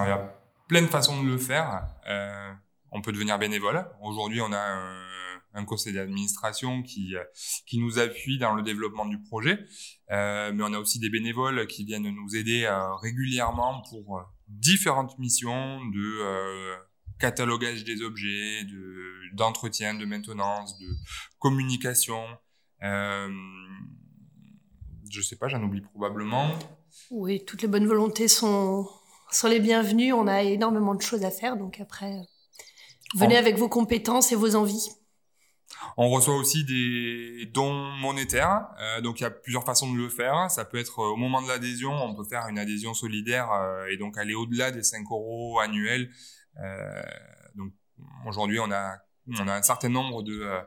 Il 0.02 0.08
y 0.08 0.12
a 0.12 0.34
plein 0.68 0.82
de 0.82 0.86
façons 0.88 1.22
de 1.22 1.28
le 1.28 1.38
faire. 1.38 1.86
Euh, 2.08 2.52
on 2.90 3.02
peut 3.02 3.12
devenir 3.12 3.38
bénévole. 3.38 3.86
Aujourd'hui, 4.02 4.40
on 4.40 4.52
a 4.52 4.58
un, 4.58 5.04
un 5.54 5.64
conseil 5.64 5.92
d'administration 5.92 6.82
qui, 6.82 7.14
qui 7.66 7.78
nous 7.78 7.98
appuie 7.98 8.38
dans 8.38 8.54
le 8.54 8.62
développement 8.62 9.06
du 9.06 9.20
projet. 9.20 9.58
Euh, 10.10 10.52
mais 10.52 10.62
on 10.64 10.72
a 10.72 10.78
aussi 10.78 10.98
des 10.98 11.10
bénévoles 11.10 11.66
qui 11.66 11.84
viennent 11.84 12.08
nous 12.08 12.36
aider 12.36 12.64
euh, 12.64 12.94
régulièrement 12.96 13.82
pour 13.88 14.22
différentes 14.48 15.18
missions 15.18 15.84
de 15.86 16.22
euh, 16.22 16.76
catalogage 17.18 17.84
des 17.84 18.02
objets, 18.02 18.64
de, 18.64 19.34
d'entretien, 19.34 19.94
de 19.94 20.04
maintenance, 20.04 20.78
de 20.78 20.88
communication. 21.38 22.22
Euh, 22.82 23.28
je 25.10 25.20
sais 25.20 25.36
pas, 25.36 25.48
j'en 25.48 25.62
oublie 25.62 25.80
probablement. 25.80 26.50
Oui, 27.10 27.44
toutes 27.44 27.62
les 27.62 27.68
bonnes 27.68 27.86
volontés 27.86 28.28
sont, 28.28 28.88
sont 29.36 29.48
les 29.48 29.60
bienvenus. 29.60 30.14
On 30.14 30.26
a 30.26 30.42
énormément 30.42 30.94
de 30.94 31.02
choses 31.02 31.24
à 31.24 31.30
faire. 31.30 31.56
Donc 31.56 31.80
après, 31.80 32.20
venez 33.14 33.36
avec 33.36 33.56
vos 33.56 33.68
compétences 33.68 34.32
et 34.32 34.36
vos 34.36 34.54
envies. 34.54 34.90
On 35.96 36.08
reçoit 36.08 36.36
aussi 36.36 36.64
des 36.64 37.46
dons 37.52 37.74
monétaires. 38.00 38.68
Euh, 38.80 39.00
donc 39.00 39.20
il 39.20 39.24
y 39.24 39.26
a 39.26 39.30
plusieurs 39.30 39.64
façons 39.64 39.92
de 39.92 39.96
le 39.96 40.08
faire. 40.08 40.50
Ça 40.50 40.64
peut 40.64 40.78
être 40.78 41.00
euh, 41.00 41.12
au 41.12 41.16
moment 41.16 41.42
de 41.42 41.48
l'adhésion, 41.48 41.92
on 41.92 42.14
peut 42.14 42.24
faire 42.24 42.46
une 42.48 42.58
adhésion 42.58 42.94
solidaire 42.94 43.50
euh, 43.52 43.86
et 43.86 43.96
donc 43.96 44.18
aller 44.18 44.34
au-delà 44.34 44.70
des 44.70 44.82
5 44.82 45.04
euros 45.10 45.58
annuels. 45.60 46.10
donc 47.54 47.72
aujourd'hui, 48.26 48.58
on 48.60 48.70
a 48.70 48.98
on 49.28 49.48
a 49.48 49.54
un 49.54 49.62
certain 49.62 49.88
nombre 49.88 50.22
de 50.22 50.40
euh, 50.40 50.60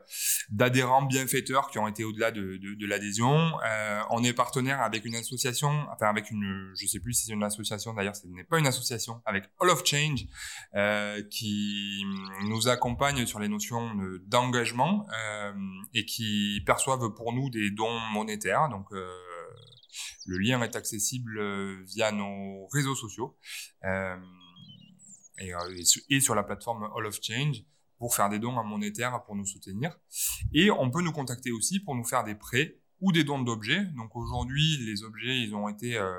d'adhérents 0.50 1.02
bienfaiteurs 1.02 1.70
qui 1.70 1.78
ont 1.78 1.86
été 1.86 2.04
au-delà 2.04 2.30
de, 2.30 2.56
de, 2.56 2.74
de 2.74 2.86
l'adhésion. 2.86 3.52
Euh, 3.64 4.00
on 4.10 4.22
est 4.24 4.32
partenaire 4.32 4.80
avec 4.80 5.04
une 5.04 5.14
association, 5.14 5.86
enfin 5.92 6.08
avec 6.08 6.30
une, 6.30 6.72
je 6.76 6.86
sais 6.86 7.00
plus 7.00 7.14
si 7.14 7.26
c'est 7.26 7.32
une 7.32 7.42
association 7.42 7.94
d'ailleurs, 7.94 8.16
ce 8.16 8.26
n'est 8.26 8.44
pas 8.44 8.58
une 8.58 8.66
association, 8.66 9.22
avec 9.24 9.44
All 9.60 9.70
of 9.70 9.84
Change, 9.84 10.26
euh, 10.74 11.22
qui 11.30 12.02
nous 12.48 12.68
accompagne 12.68 13.26
sur 13.26 13.38
les 13.38 13.48
notions 13.48 13.90
d'engagement 14.26 15.06
euh, 15.12 15.52
et 15.94 16.04
qui 16.04 16.62
perçoivent 16.66 17.14
pour 17.14 17.32
nous 17.32 17.50
des 17.50 17.70
dons 17.70 18.00
monétaires. 18.12 18.68
Donc 18.68 18.86
le 18.90 20.38
lien 20.38 20.60
est 20.62 20.76
accessible 20.76 21.82
via 21.84 22.12
nos 22.12 22.66
réseaux 22.68 22.94
sociaux 22.94 23.36
et, 25.40 25.52
et 26.10 26.20
sur 26.20 26.34
la 26.34 26.42
plateforme 26.42 26.88
All 26.96 27.06
of 27.06 27.18
Change 27.22 27.64
pour 27.98 28.14
faire 28.14 28.28
des 28.28 28.38
dons 28.38 28.56
en 28.56 28.64
monétaire 28.64 29.22
pour 29.24 29.34
nous 29.34 29.46
soutenir. 29.46 29.96
Et 30.52 30.70
on 30.70 30.90
peut 30.90 31.02
nous 31.02 31.12
contacter 31.12 31.50
aussi 31.50 31.80
pour 31.80 31.94
nous 31.94 32.04
faire 32.04 32.24
des 32.24 32.34
prêts 32.34 32.78
ou 33.00 33.12
des 33.12 33.24
dons 33.24 33.40
d'objets. 33.40 33.84
Donc 33.96 34.16
aujourd'hui, 34.16 34.78
les 34.84 35.02
objets, 35.02 35.40
ils 35.40 35.54
ont 35.54 35.68
été 35.68 35.96
euh, 35.96 36.14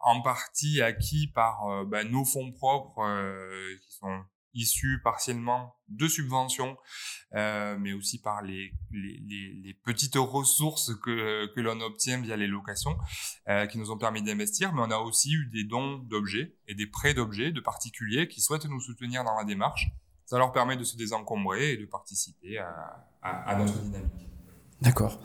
en 0.00 0.20
partie 0.20 0.80
acquis 0.80 1.28
par 1.28 1.66
euh, 1.66 1.84
bah, 1.84 2.04
nos 2.04 2.24
fonds 2.24 2.52
propres 2.52 3.00
euh, 3.00 3.76
qui 3.82 3.92
sont 3.92 4.24
issus 4.54 5.00
partiellement 5.02 5.76
de 5.88 6.08
subventions, 6.08 6.76
euh, 7.34 7.76
mais 7.78 7.92
aussi 7.92 8.20
par 8.20 8.42
les, 8.42 8.72
les, 8.90 9.52
les, 9.62 9.74
petites 9.74 10.16
ressources 10.16 10.94
que, 10.96 11.46
que 11.54 11.60
l'on 11.60 11.80
obtient 11.80 12.20
via 12.20 12.36
les 12.36 12.46
locations, 12.46 12.96
euh, 13.48 13.66
qui 13.66 13.78
nous 13.78 13.90
ont 13.90 13.98
permis 13.98 14.22
d'investir. 14.22 14.72
Mais 14.72 14.82
on 14.82 14.90
a 14.90 14.98
aussi 14.98 15.32
eu 15.32 15.46
des 15.46 15.64
dons 15.64 15.98
d'objets 15.98 16.56
et 16.66 16.74
des 16.74 16.86
prêts 16.86 17.14
d'objets 17.14 17.52
de 17.52 17.60
particuliers 17.60 18.28
qui 18.28 18.40
souhaitent 18.40 18.66
nous 18.66 18.80
soutenir 18.80 19.24
dans 19.24 19.36
la 19.36 19.44
démarche 19.44 19.88
ça 20.28 20.36
leur 20.36 20.52
permet 20.52 20.76
de 20.76 20.84
se 20.84 20.94
désencombrer 20.94 21.72
et 21.72 21.76
de 21.78 21.86
participer 21.86 22.58
à, 22.58 22.68
à, 23.22 23.50
à 23.50 23.56
notre 23.56 23.78
dynamique. 23.78 24.28
D'accord. 24.82 25.18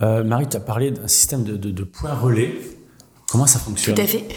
Euh, 0.00 0.22
Marie, 0.22 0.48
tu 0.48 0.56
as 0.56 0.60
parlé 0.60 0.92
d'un 0.92 1.08
système 1.08 1.42
de, 1.42 1.56
de, 1.56 1.72
de 1.72 1.82
points 1.82 2.14
relais. 2.14 2.54
Comment 3.28 3.48
ça 3.48 3.58
fonctionne? 3.58 3.96
Tout 3.96 4.02
à 4.02 4.06
fait. 4.06 4.28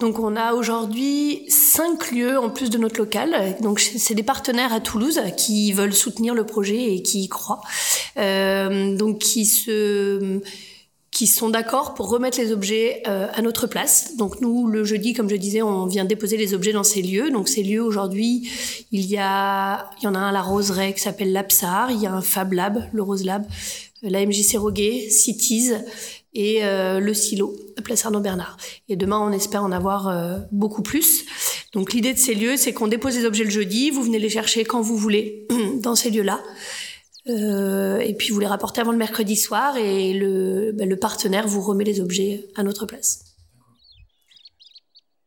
Donc 0.00 0.18
on 0.18 0.34
a 0.34 0.54
aujourd'hui 0.54 1.48
cinq 1.48 2.10
lieux 2.10 2.36
en 2.36 2.50
plus 2.50 2.68
de 2.68 2.78
notre 2.78 2.98
local. 2.98 3.56
Donc 3.60 3.78
c'est 3.78 4.16
des 4.16 4.24
partenaires 4.24 4.72
à 4.72 4.80
Toulouse 4.80 5.20
qui 5.36 5.72
veulent 5.72 5.94
soutenir 5.94 6.34
le 6.34 6.44
projet 6.44 6.92
et 6.92 7.02
qui 7.02 7.22
y 7.22 7.28
croient. 7.28 7.60
Euh, 8.16 8.96
donc 8.96 9.18
qui 9.18 9.46
se 9.46 10.40
qui 11.14 11.28
sont 11.28 11.48
d'accord 11.48 11.94
pour 11.94 12.10
remettre 12.10 12.38
les 12.38 12.50
objets 12.50 13.02
euh, 13.06 13.28
à 13.32 13.40
notre 13.40 13.68
place. 13.68 14.16
Donc 14.16 14.40
nous, 14.40 14.66
le 14.66 14.82
jeudi, 14.82 15.14
comme 15.14 15.30
je 15.30 15.36
disais, 15.36 15.62
on 15.62 15.86
vient 15.86 16.04
déposer 16.04 16.36
les 16.36 16.54
objets 16.54 16.72
dans 16.72 16.82
ces 16.82 17.02
lieux. 17.02 17.30
Donc 17.30 17.48
ces 17.48 17.62
lieux, 17.62 17.82
aujourd'hui, 17.82 18.50
il 18.90 19.06
y 19.06 19.16
a, 19.16 19.90
il 20.00 20.04
y 20.04 20.06
en 20.08 20.16
a 20.16 20.18
un 20.18 20.28
à 20.30 20.32
la 20.32 20.42
Roseraie 20.42 20.92
qui 20.92 21.00
s'appelle 21.00 21.32
l'Apsar, 21.32 21.92
il 21.92 22.02
y 22.02 22.06
a 22.06 22.12
un 22.12 22.20
Fab 22.20 22.52
Lab, 22.52 22.90
le 22.92 23.00
Rose 23.00 23.24
Lab, 23.24 23.46
euh, 24.02 24.10
la 24.10 24.26
MJC 24.26 24.56
Roguet, 24.56 25.08
Cities 25.08 25.70
et 26.34 26.64
euh, 26.64 26.98
le 26.98 27.14
Silo, 27.14 27.54
à 27.78 27.82
Place 27.82 28.04
Arnaud 28.04 28.18
Bernard. 28.18 28.56
Et 28.88 28.96
demain, 28.96 29.20
on 29.20 29.30
espère 29.30 29.62
en 29.62 29.70
avoir 29.70 30.08
euh, 30.08 30.38
beaucoup 30.50 30.82
plus. 30.82 31.24
Donc 31.74 31.92
l'idée 31.92 32.12
de 32.12 32.18
ces 32.18 32.34
lieux, 32.34 32.56
c'est 32.56 32.72
qu'on 32.72 32.88
dépose 32.88 33.16
les 33.16 33.24
objets 33.24 33.44
le 33.44 33.50
jeudi, 33.50 33.90
vous 33.90 34.02
venez 34.02 34.18
les 34.18 34.30
chercher 34.30 34.64
quand 34.64 34.80
vous 34.80 34.96
voulez 34.96 35.46
dans 35.76 35.94
ces 35.94 36.10
lieux-là. 36.10 36.40
Euh, 37.26 37.98
et 38.00 38.14
puis 38.14 38.30
vous 38.30 38.40
les 38.40 38.46
rapportez 38.46 38.80
avant 38.80 38.92
le 38.92 38.98
mercredi 38.98 39.36
soir 39.36 39.76
et 39.76 40.12
le, 40.12 40.72
ben, 40.72 40.94
partenaire 40.98 41.46
vous 41.46 41.62
remet 41.62 41.84
les 41.84 42.00
objets 42.00 42.46
à 42.54 42.62
notre 42.62 42.86
place. 42.86 43.36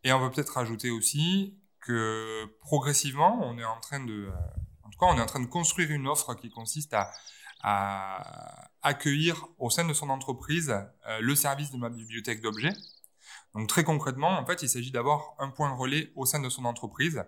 Et 0.04 0.14
on 0.14 0.20
peut 0.20 0.32
peut-être 0.32 0.54
rajouter 0.54 0.90
aussi 0.92 1.58
que 1.82 2.46
progressivement, 2.62 3.40
on 3.44 3.58
est 3.58 3.66
en 3.66 3.80
train 3.80 4.04
de, 4.04 4.28
en 4.84 4.90
tout 4.90 5.00
cas, 5.00 5.08
on 5.08 5.18
est 5.18 5.22
en 5.22 5.26
train 5.26 5.42
de 5.42 5.48
construire 5.48 5.92
une 5.92 6.08
offre 6.08 6.36
qui 6.36 6.50
consiste 6.50 6.94
à, 6.94 7.12
à 7.62 8.70
accueillir 8.84 9.48
au 9.58 9.70
sein 9.70 9.86
de 9.86 9.94
son 9.94 10.10
entreprise 10.10 10.70
euh, 11.08 11.20
le 11.22 11.36
service 11.36 11.72
de 11.72 11.78
ma 11.78 11.90
bibliothèque 11.90 12.42
d'objets. 12.42 12.74
Donc 13.56 13.68
très 13.68 13.84
concrètement, 13.84 14.38
en 14.38 14.46
fait, 14.46 14.62
il 14.62 14.70
s'agit 14.70 14.92
d'avoir 14.92 15.34
un 15.40 15.50
point 15.50 15.74
relais 15.74 16.12
au 16.16 16.26
sein 16.26 16.40
de 16.40 16.50
son 16.50 16.66
entreprise 16.66 17.24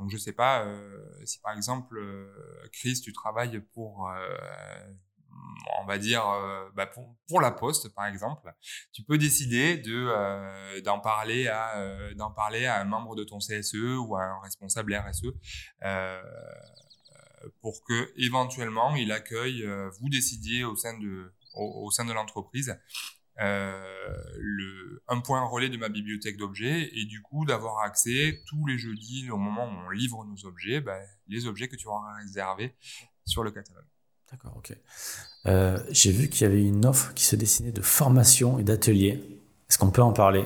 donc 0.00 0.10
je 0.10 0.16
sais 0.16 0.32
pas 0.32 0.64
euh, 0.64 1.24
si 1.24 1.38
par 1.40 1.54
exemple 1.56 1.96
euh, 1.98 2.68
Chris 2.72 3.00
tu 3.02 3.12
travailles 3.12 3.60
pour 3.74 4.08
euh, 4.08 4.26
on 5.80 5.86
va 5.86 5.98
dire 5.98 6.24
bah 6.74 6.86
pour, 6.86 7.40
la 7.40 7.52
poste 7.52 7.94
par 7.94 8.06
exemple 8.06 8.52
tu 8.92 9.02
peux 9.02 9.16
décider 9.16 9.78
de 9.78 10.80
d'en 10.80 10.98
parler 10.98 11.46
à 11.46 12.12
d'en 12.16 12.30
parler 12.30 12.66
à 12.66 12.80
un 12.80 12.84
membre 12.84 13.14
de 13.14 13.22
ton 13.22 13.38
CSE 13.38 13.74
ou 13.74 14.16
à 14.16 14.22
un 14.22 14.40
responsable 14.40 14.94
RSE 14.94 15.32
pour 17.60 17.84
que 17.84 18.12
éventuellement 18.16 18.96
il 18.96 19.12
accueille, 19.12 19.64
vous 20.00 20.08
décidiez 20.10 20.64
au 20.64 20.74
sein 20.74 20.98
de 20.98 21.32
au, 21.54 21.90
sein 21.90 22.04
de 22.04 22.12
l'entreprise 22.12 22.78
le 23.38 24.90
un 25.10 25.20
point 25.20 25.44
relais 25.44 25.68
de 25.68 25.76
ma 25.76 25.88
bibliothèque 25.88 26.36
d'objets 26.36 26.88
et 26.94 27.04
du 27.04 27.20
coup 27.20 27.44
d'avoir 27.44 27.80
accès 27.80 28.42
tous 28.46 28.64
les 28.66 28.78
jeudis 28.78 29.28
au 29.30 29.36
moment 29.36 29.66
où 29.66 29.86
on 29.86 29.90
livre 29.90 30.24
nos 30.24 30.46
objets, 30.46 30.80
ben, 30.80 31.00
les 31.26 31.46
objets 31.46 31.68
que 31.68 31.76
tu 31.76 31.88
auras 31.88 32.14
réservés 32.22 32.74
sur 33.24 33.42
le 33.42 33.50
catalogue. 33.50 33.84
D'accord, 34.30 34.56
ok. 34.56 34.76
Euh, 35.46 35.82
j'ai 35.90 36.12
vu 36.12 36.28
qu'il 36.28 36.42
y 36.42 36.44
avait 36.44 36.62
une 36.62 36.86
offre 36.86 37.12
qui 37.14 37.24
se 37.24 37.34
dessinait 37.34 37.72
de 37.72 37.82
formation 37.82 38.60
et 38.60 38.62
d'atelier. 38.62 39.42
Est-ce 39.68 39.78
qu'on 39.78 39.90
peut 39.90 40.02
en 40.02 40.12
parler? 40.12 40.44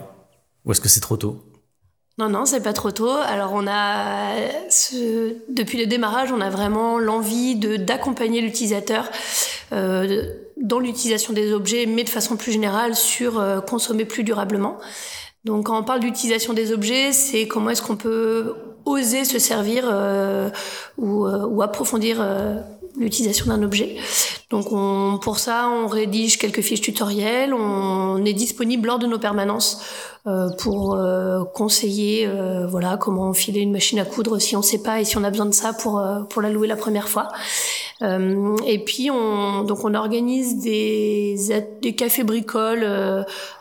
Ou 0.64 0.72
est-ce 0.72 0.80
que 0.80 0.88
c'est 0.88 1.00
trop 1.00 1.18
tôt? 1.18 1.44
Non, 2.16 2.28
non, 2.28 2.44
c'est 2.44 2.62
pas 2.62 2.72
trop 2.72 2.92
tôt. 2.92 3.10
Alors, 3.10 3.52
on 3.54 3.66
a, 3.66 4.36
depuis 5.48 5.78
le 5.78 5.86
démarrage, 5.86 6.30
on 6.30 6.40
a 6.40 6.48
vraiment 6.48 6.98
l'envie 6.98 7.56
d'accompagner 7.56 8.40
l'utilisateur 8.40 9.10
euh, 9.72 10.22
dans 10.56 10.78
l'utilisation 10.78 11.32
des 11.32 11.52
objets, 11.52 11.86
mais 11.86 12.04
de 12.04 12.08
façon 12.08 12.36
plus 12.36 12.52
générale 12.52 12.94
sur 12.94 13.40
euh, 13.40 13.60
consommer 13.60 14.04
plus 14.04 14.22
durablement. 14.22 14.78
Donc, 15.44 15.66
quand 15.66 15.78
on 15.78 15.82
parle 15.82 16.00
d'utilisation 16.00 16.52
des 16.52 16.72
objets, 16.72 17.12
c'est 17.12 17.48
comment 17.48 17.70
est-ce 17.70 17.82
qu'on 17.82 17.96
peut 17.96 18.54
oser 18.84 19.24
se 19.24 19.38
servir 19.38 19.84
euh, 19.86 20.50
ou, 20.98 21.26
euh, 21.26 21.46
ou, 21.46 21.62
approfondir 21.62 22.24
l'utilisation 22.96 23.46
d'un 23.46 23.62
objet. 23.62 23.96
Donc 24.50 24.72
on, 24.72 25.18
pour 25.20 25.38
ça, 25.38 25.68
on 25.68 25.88
rédige 25.88 26.38
quelques 26.38 26.60
fiches 26.60 26.80
tutoriels, 26.80 27.52
on 27.52 28.24
est 28.24 28.32
disponible 28.32 28.86
lors 28.86 28.98
de 28.98 29.06
nos 29.06 29.18
permanences 29.18 29.82
euh, 30.26 30.48
pour 30.58 30.94
euh, 30.94 31.44
conseiller 31.44 32.26
euh, 32.26 32.66
voilà 32.66 32.96
comment 32.96 33.28
enfiler 33.28 33.60
une 33.60 33.72
machine 33.72 33.98
à 33.98 34.04
coudre 34.04 34.38
si 34.38 34.56
on 34.56 34.60
ne 34.60 34.64
sait 34.64 34.82
pas 34.82 35.00
et 35.00 35.04
si 35.04 35.18
on 35.18 35.24
a 35.24 35.30
besoin 35.30 35.46
de 35.46 35.52
ça 35.52 35.72
pour 35.72 36.02
pour 36.30 36.40
la 36.40 36.50
louer 36.50 36.68
la 36.68 36.76
première 36.76 37.08
fois. 37.08 37.28
et 38.00 38.78
puis 38.84 39.10
on 39.10 39.64
donc 39.64 39.84
on 39.84 39.94
organise 39.94 40.60
des 40.60 41.36
des 41.82 41.94
cafés 41.94 42.24
bricoles, 42.24 42.86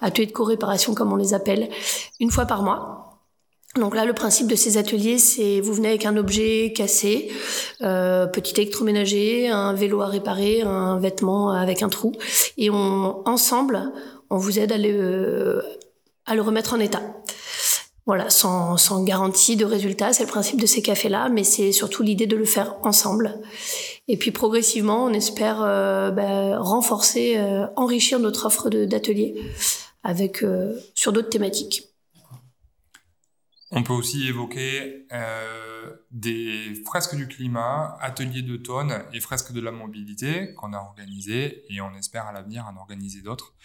ateliers 0.01 0.27
de 0.27 0.31
co-réparation 0.31 0.93
comme 0.93 1.11
on 1.11 1.17
les 1.17 1.33
appelle, 1.33 1.69
une 2.19 2.31
fois 2.31 2.45
par 2.45 2.61
mois. 2.63 3.12
Donc 3.75 3.95
là, 3.95 4.05
le 4.05 4.13
principe 4.13 4.47
de 4.47 4.55
ces 4.55 4.77
ateliers, 4.77 5.17
c'est 5.17 5.59
vous 5.59 5.73
venez 5.73 5.89
avec 5.89 6.05
un 6.05 6.15
objet 6.15 6.73
cassé, 6.75 7.31
euh, 7.81 8.27
petit 8.27 8.53
électroménager, 8.61 9.49
un 9.49 9.73
vélo 9.73 10.01
à 10.01 10.07
réparer, 10.07 10.61
un 10.61 10.99
vêtement 10.99 11.49
avec 11.49 11.81
un 11.81 11.89
trou, 11.89 12.11
et 12.57 12.69
on 12.69 13.27
ensemble, 13.27 13.91
on 14.29 14.37
vous 14.37 14.59
aide 14.59 14.71
à 14.71 14.77
le, 14.77 15.63
à 16.27 16.35
le 16.35 16.41
remettre 16.41 16.73
en 16.75 16.79
état. 16.79 17.01
Voilà, 18.05 18.29
sans, 18.29 18.75
sans 18.75 19.03
garantie 19.03 19.55
de 19.55 19.63
résultat, 19.63 20.11
c'est 20.11 20.23
le 20.23 20.29
principe 20.29 20.59
de 20.59 20.65
ces 20.65 20.81
cafés-là, 20.81 21.29
mais 21.29 21.45
c'est 21.45 21.71
surtout 21.71 22.03
l'idée 22.03 22.27
de 22.27 22.35
le 22.35 22.43
faire 22.43 22.75
ensemble. 22.83 23.39
Et 24.09 24.17
puis 24.17 24.31
progressivement, 24.31 25.05
on 25.05 25.13
espère 25.13 25.61
euh, 25.63 26.11
ben, 26.11 26.57
renforcer, 26.57 27.37
euh, 27.37 27.65
enrichir 27.77 28.19
notre 28.19 28.45
offre 28.45 28.69
d'ateliers 28.69 29.41
avec 30.03 30.43
euh, 30.43 30.73
sur 30.93 31.13
d'autres 31.13 31.29
thématiques. 31.29 31.92
On 33.75 33.81
peut 33.81 33.93
aussi 33.93 34.27
évoquer 34.27 35.07
euh, 35.11 35.95
des 36.11 36.75
fresques 36.85 37.15
du 37.15 37.27
climat, 37.27 37.97
ateliers 37.99 38.43
d'automne 38.43 39.03
et 39.13 39.19
fresques 39.19 39.51
de 39.51 39.59
la 39.59 39.71
mobilité 39.71 40.53
qu'on 40.53 40.73
a 40.73 40.77
organisés 40.77 41.63
et 41.73 41.81
on 41.81 41.91
espère 41.95 42.27
à 42.27 42.31
l'avenir 42.31 42.67
en 42.67 42.77
organiser 42.77 43.23
d'autres. 43.23 43.55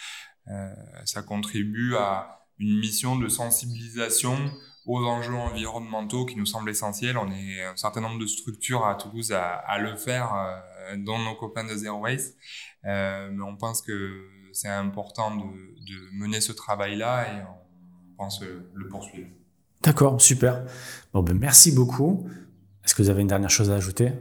Euh, 0.50 0.75
ça 1.05 1.23
contribue 1.23 1.95
à 1.97 2.47
une 2.59 2.79
mission 2.79 3.17
de 3.17 3.29
sensibilisation 3.29 4.50
aux 4.87 5.05
enjeux 5.05 5.35
environnementaux 5.35 6.25
qui 6.25 6.37
nous 6.37 6.47
semblent 6.47 6.71
essentiels. 6.71 7.19
On 7.19 7.31
est 7.31 7.62
un 7.62 7.77
certain 7.77 8.00
nombre 8.00 8.19
de 8.19 8.27
structures 8.27 8.87
à 8.87 8.95
Toulouse 8.95 9.33
à, 9.33 9.79
le 9.79 9.95
faire, 9.95 10.35
euh, 10.35 10.97
dont 10.97 11.19
nos 11.19 11.35
copains 11.35 11.65
de 11.65 11.75
Zero 11.75 11.99
Waste. 11.99 12.35
Euh, 12.87 13.29
mais 13.31 13.43
on 13.43 13.59
pense 13.59 13.83
que 13.83 14.27
c'est 14.55 14.69
important 14.69 15.37
de, 15.37 15.45
de, 15.45 16.11
mener 16.15 16.41
ce 16.41 16.53
travail-là 16.53 17.31
et 17.31 17.43
on 17.43 18.17
pense 18.17 18.41
le 18.41 18.88
poursuivre. 18.88 19.29
D'accord, 19.82 20.21
super. 20.21 20.64
Bon, 21.12 21.23
ben, 21.23 21.38
merci 21.38 21.73
beaucoup. 21.73 22.28
Est-ce 22.84 22.95
que 22.95 23.02
vous 23.02 23.10
avez 23.10 23.23
une 23.23 23.28
dernière 23.28 23.50
chose 23.50 23.71
à 23.71 23.75
ajouter? 23.75 24.12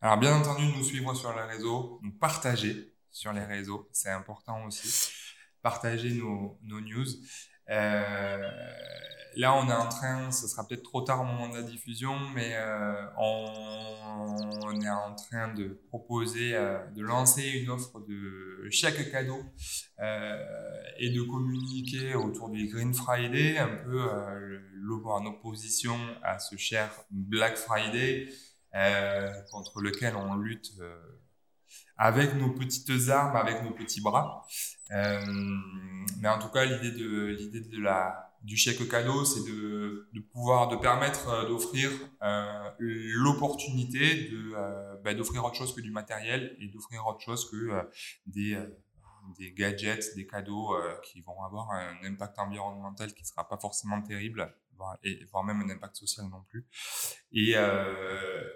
Alors, 0.00 0.18
bien 0.18 0.36
entendu, 0.36 0.66
nous 0.66 0.84
suivre 0.84 1.14
sur 1.14 1.34
les 1.34 1.42
réseaux, 1.42 1.98
nous 2.02 2.12
partager 2.12 2.92
sur 3.10 3.32
les 3.32 3.44
réseaux, 3.44 3.88
c'est 3.92 4.10
important 4.10 4.64
aussi. 4.66 5.10
Partager 5.62 6.12
nos, 6.12 6.58
nos 6.62 6.80
news. 6.80 7.06
Euh, 7.70 8.50
là, 9.36 9.54
on 9.54 9.68
est 9.68 9.72
en 9.72 9.88
train, 9.88 10.30
ce 10.30 10.46
sera 10.46 10.66
peut-être 10.66 10.82
trop 10.82 11.02
tard 11.02 11.22
au 11.22 11.24
moment 11.24 11.48
de 11.48 11.56
la 11.56 11.62
diffusion, 11.62 12.18
mais 12.34 12.52
euh, 12.54 13.06
on, 13.18 14.80
est 14.80 14.88
en 14.88 15.14
train 15.14 15.52
de 15.54 15.80
proposer, 15.88 16.54
euh, 16.54 16.78
de 16.94 17.02
lancer 17.02 17.42
une 17.42 17.70
offre 17.70 18.00
de 18.00 18.68
chaque 18.70 19.10
cadeau 19.10 19.42
et 20.98 21.10
de 21.10 21.22
communiquer 21.22 22.14
autour 22.14 22.50
du 22.50 22.68
Green 22.68 22.94
Friday, 22.94 23.58
un 23.58 23.76
peu 23.84 24.02
en 25.04 25.24
opposition 25.26 25.96
à 26.22 26.38
ce 26.38 26.56
cher 26.56 26.90
Black 27.10 27.56
Friday 27.56 28.28
contre 29.50 29.80
lequel 29.80 30.16
on 30.16 30.34
lutte 30.36 30.72
avec 31.96 32.34
nos 32.34 32.50
petites 32.50 33.08
armes, 33.08 33.36
avec 33.36 33.62
nos 33.62 33.70
petits 33.70 34.00
bras. 34.00 34.46
mais 34.90 36.28
en 36.28 36.38
tout 36.38 36.48
cas, 36.48 36.64
l'idée 36.64 36.92
de 36.92 37.26
l'idée 37.26 37.60
de 37.60 37.80
la 37.80 38.26
du 38.46 38.56
chèque 38.56 38.88
cadeau, 38.88 39.24
c'est 39.24 39.44
de, 39.44 40.08
de, 40.12 40.20
pouvoir, 40.20 40.68
de 40.68 40.76
permettre 40.76 41.28
euh, 41.28 41.48
d'offrir 41.48 41.90
euh, 42.22 42.70
l'opportunité 42.78 44.28
de 44.28 44.52
euh, 44.54 44.96
bah, 45.02 45.14
d'offrir 45.14 45.44
autre 45.44 45.56
chose 45.56 45.74
que 45.74 45.80
du 45.80 45.90
matériel 45.90 46.56
et 46.60 46.68
d'offrir 46.68 47.04
autre 47.06 47.20
chose 47.20 47.50
que 47.50 47.56
euh, 47.56 47.82
des 48.26 48.54
euh, 48.54 48.66
des 49.36 49.50
gadgets, 49.52 50.14
des 50.14 50.24
cadeaux 50.24 50.72
qui 51.02 51.20
vont 51.20 51.42
avoir 51.42 51.72
un 51.72 51.96
impact 52.04 52.38
environnemental 52.38 53.12
qui 53.12 53.24
sera 53.24 53.48
pas 53.48 53.58
forcément 53.58 54.00
terrible, 54.00 54.54
voire, 54.76 54.96
et 55.02 55.24
voire 55.32 55.42
même 55.42 55.60
un 55.62 55.68
impact 55.68 55.96
social 55.96 56.26
non 56.26 56.44
plus, 56.48 56.64
et 57.32 57.54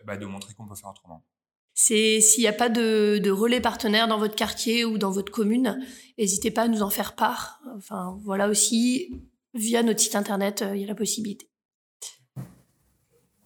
bah, 0.05 0.17
de 0.17 0.27
montrer 0.27 0.55
qu'on 0.55 0.69
peut 0.69 0.77
faire 0.77 0.91
autrement. 0.91 1.25
C'est 1.75 2.21
s'il 2.21 2.43
n'y 2.43 2.49
a 2.49 2.53
pas 2.53 2.69
de, 2.69 3.19
de, 3.19 3.31
relais 3.31 3.61
partenaires 3.61 4.09
dans 4.09 4.19
votre 4.19 4.35
quartier 4.35 4.85
ou 4.85 4.99
dans 4.99 5.11
votre 5.11 5.33
commune, 5.33 5.79
n'hésitez 6.19 6.51
pas 6.51 6.63
à 6.63 6.69
nous 6.69 6.83
en 6.83 6.91
faire 6.91 7.15
part. 7.15 7.61
Enfin, 7.77 8.19
voilà 8.23 8.49
aussi 8.49 9.23
via 9.55 9.83
notre 9.83 10.01
site 10.01 10.17
internet, 10.17 10.63
euh, 10.63 10.77
il 10.77 10.83
y 10.83 10.85
a 10.85 10.89
la 10.89 10.95
possibilité. 10.95 11.49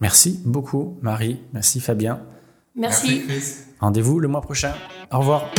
Merci 0.01 0.41
beaucoup, 0.45 0.99
Marie. 1.01 1.39
Merci, 1.53 1.81
Fabien. 1.81 2.27
Merci. 2.75 3.23
Merci 3.27 3.65
Rendez-vous 3.81 4.19
le 4.19 4.29
mois 4.29 4.41
prochain. 4.41 4.75
Au 5.13 5.19
revoir. 5.19 5.51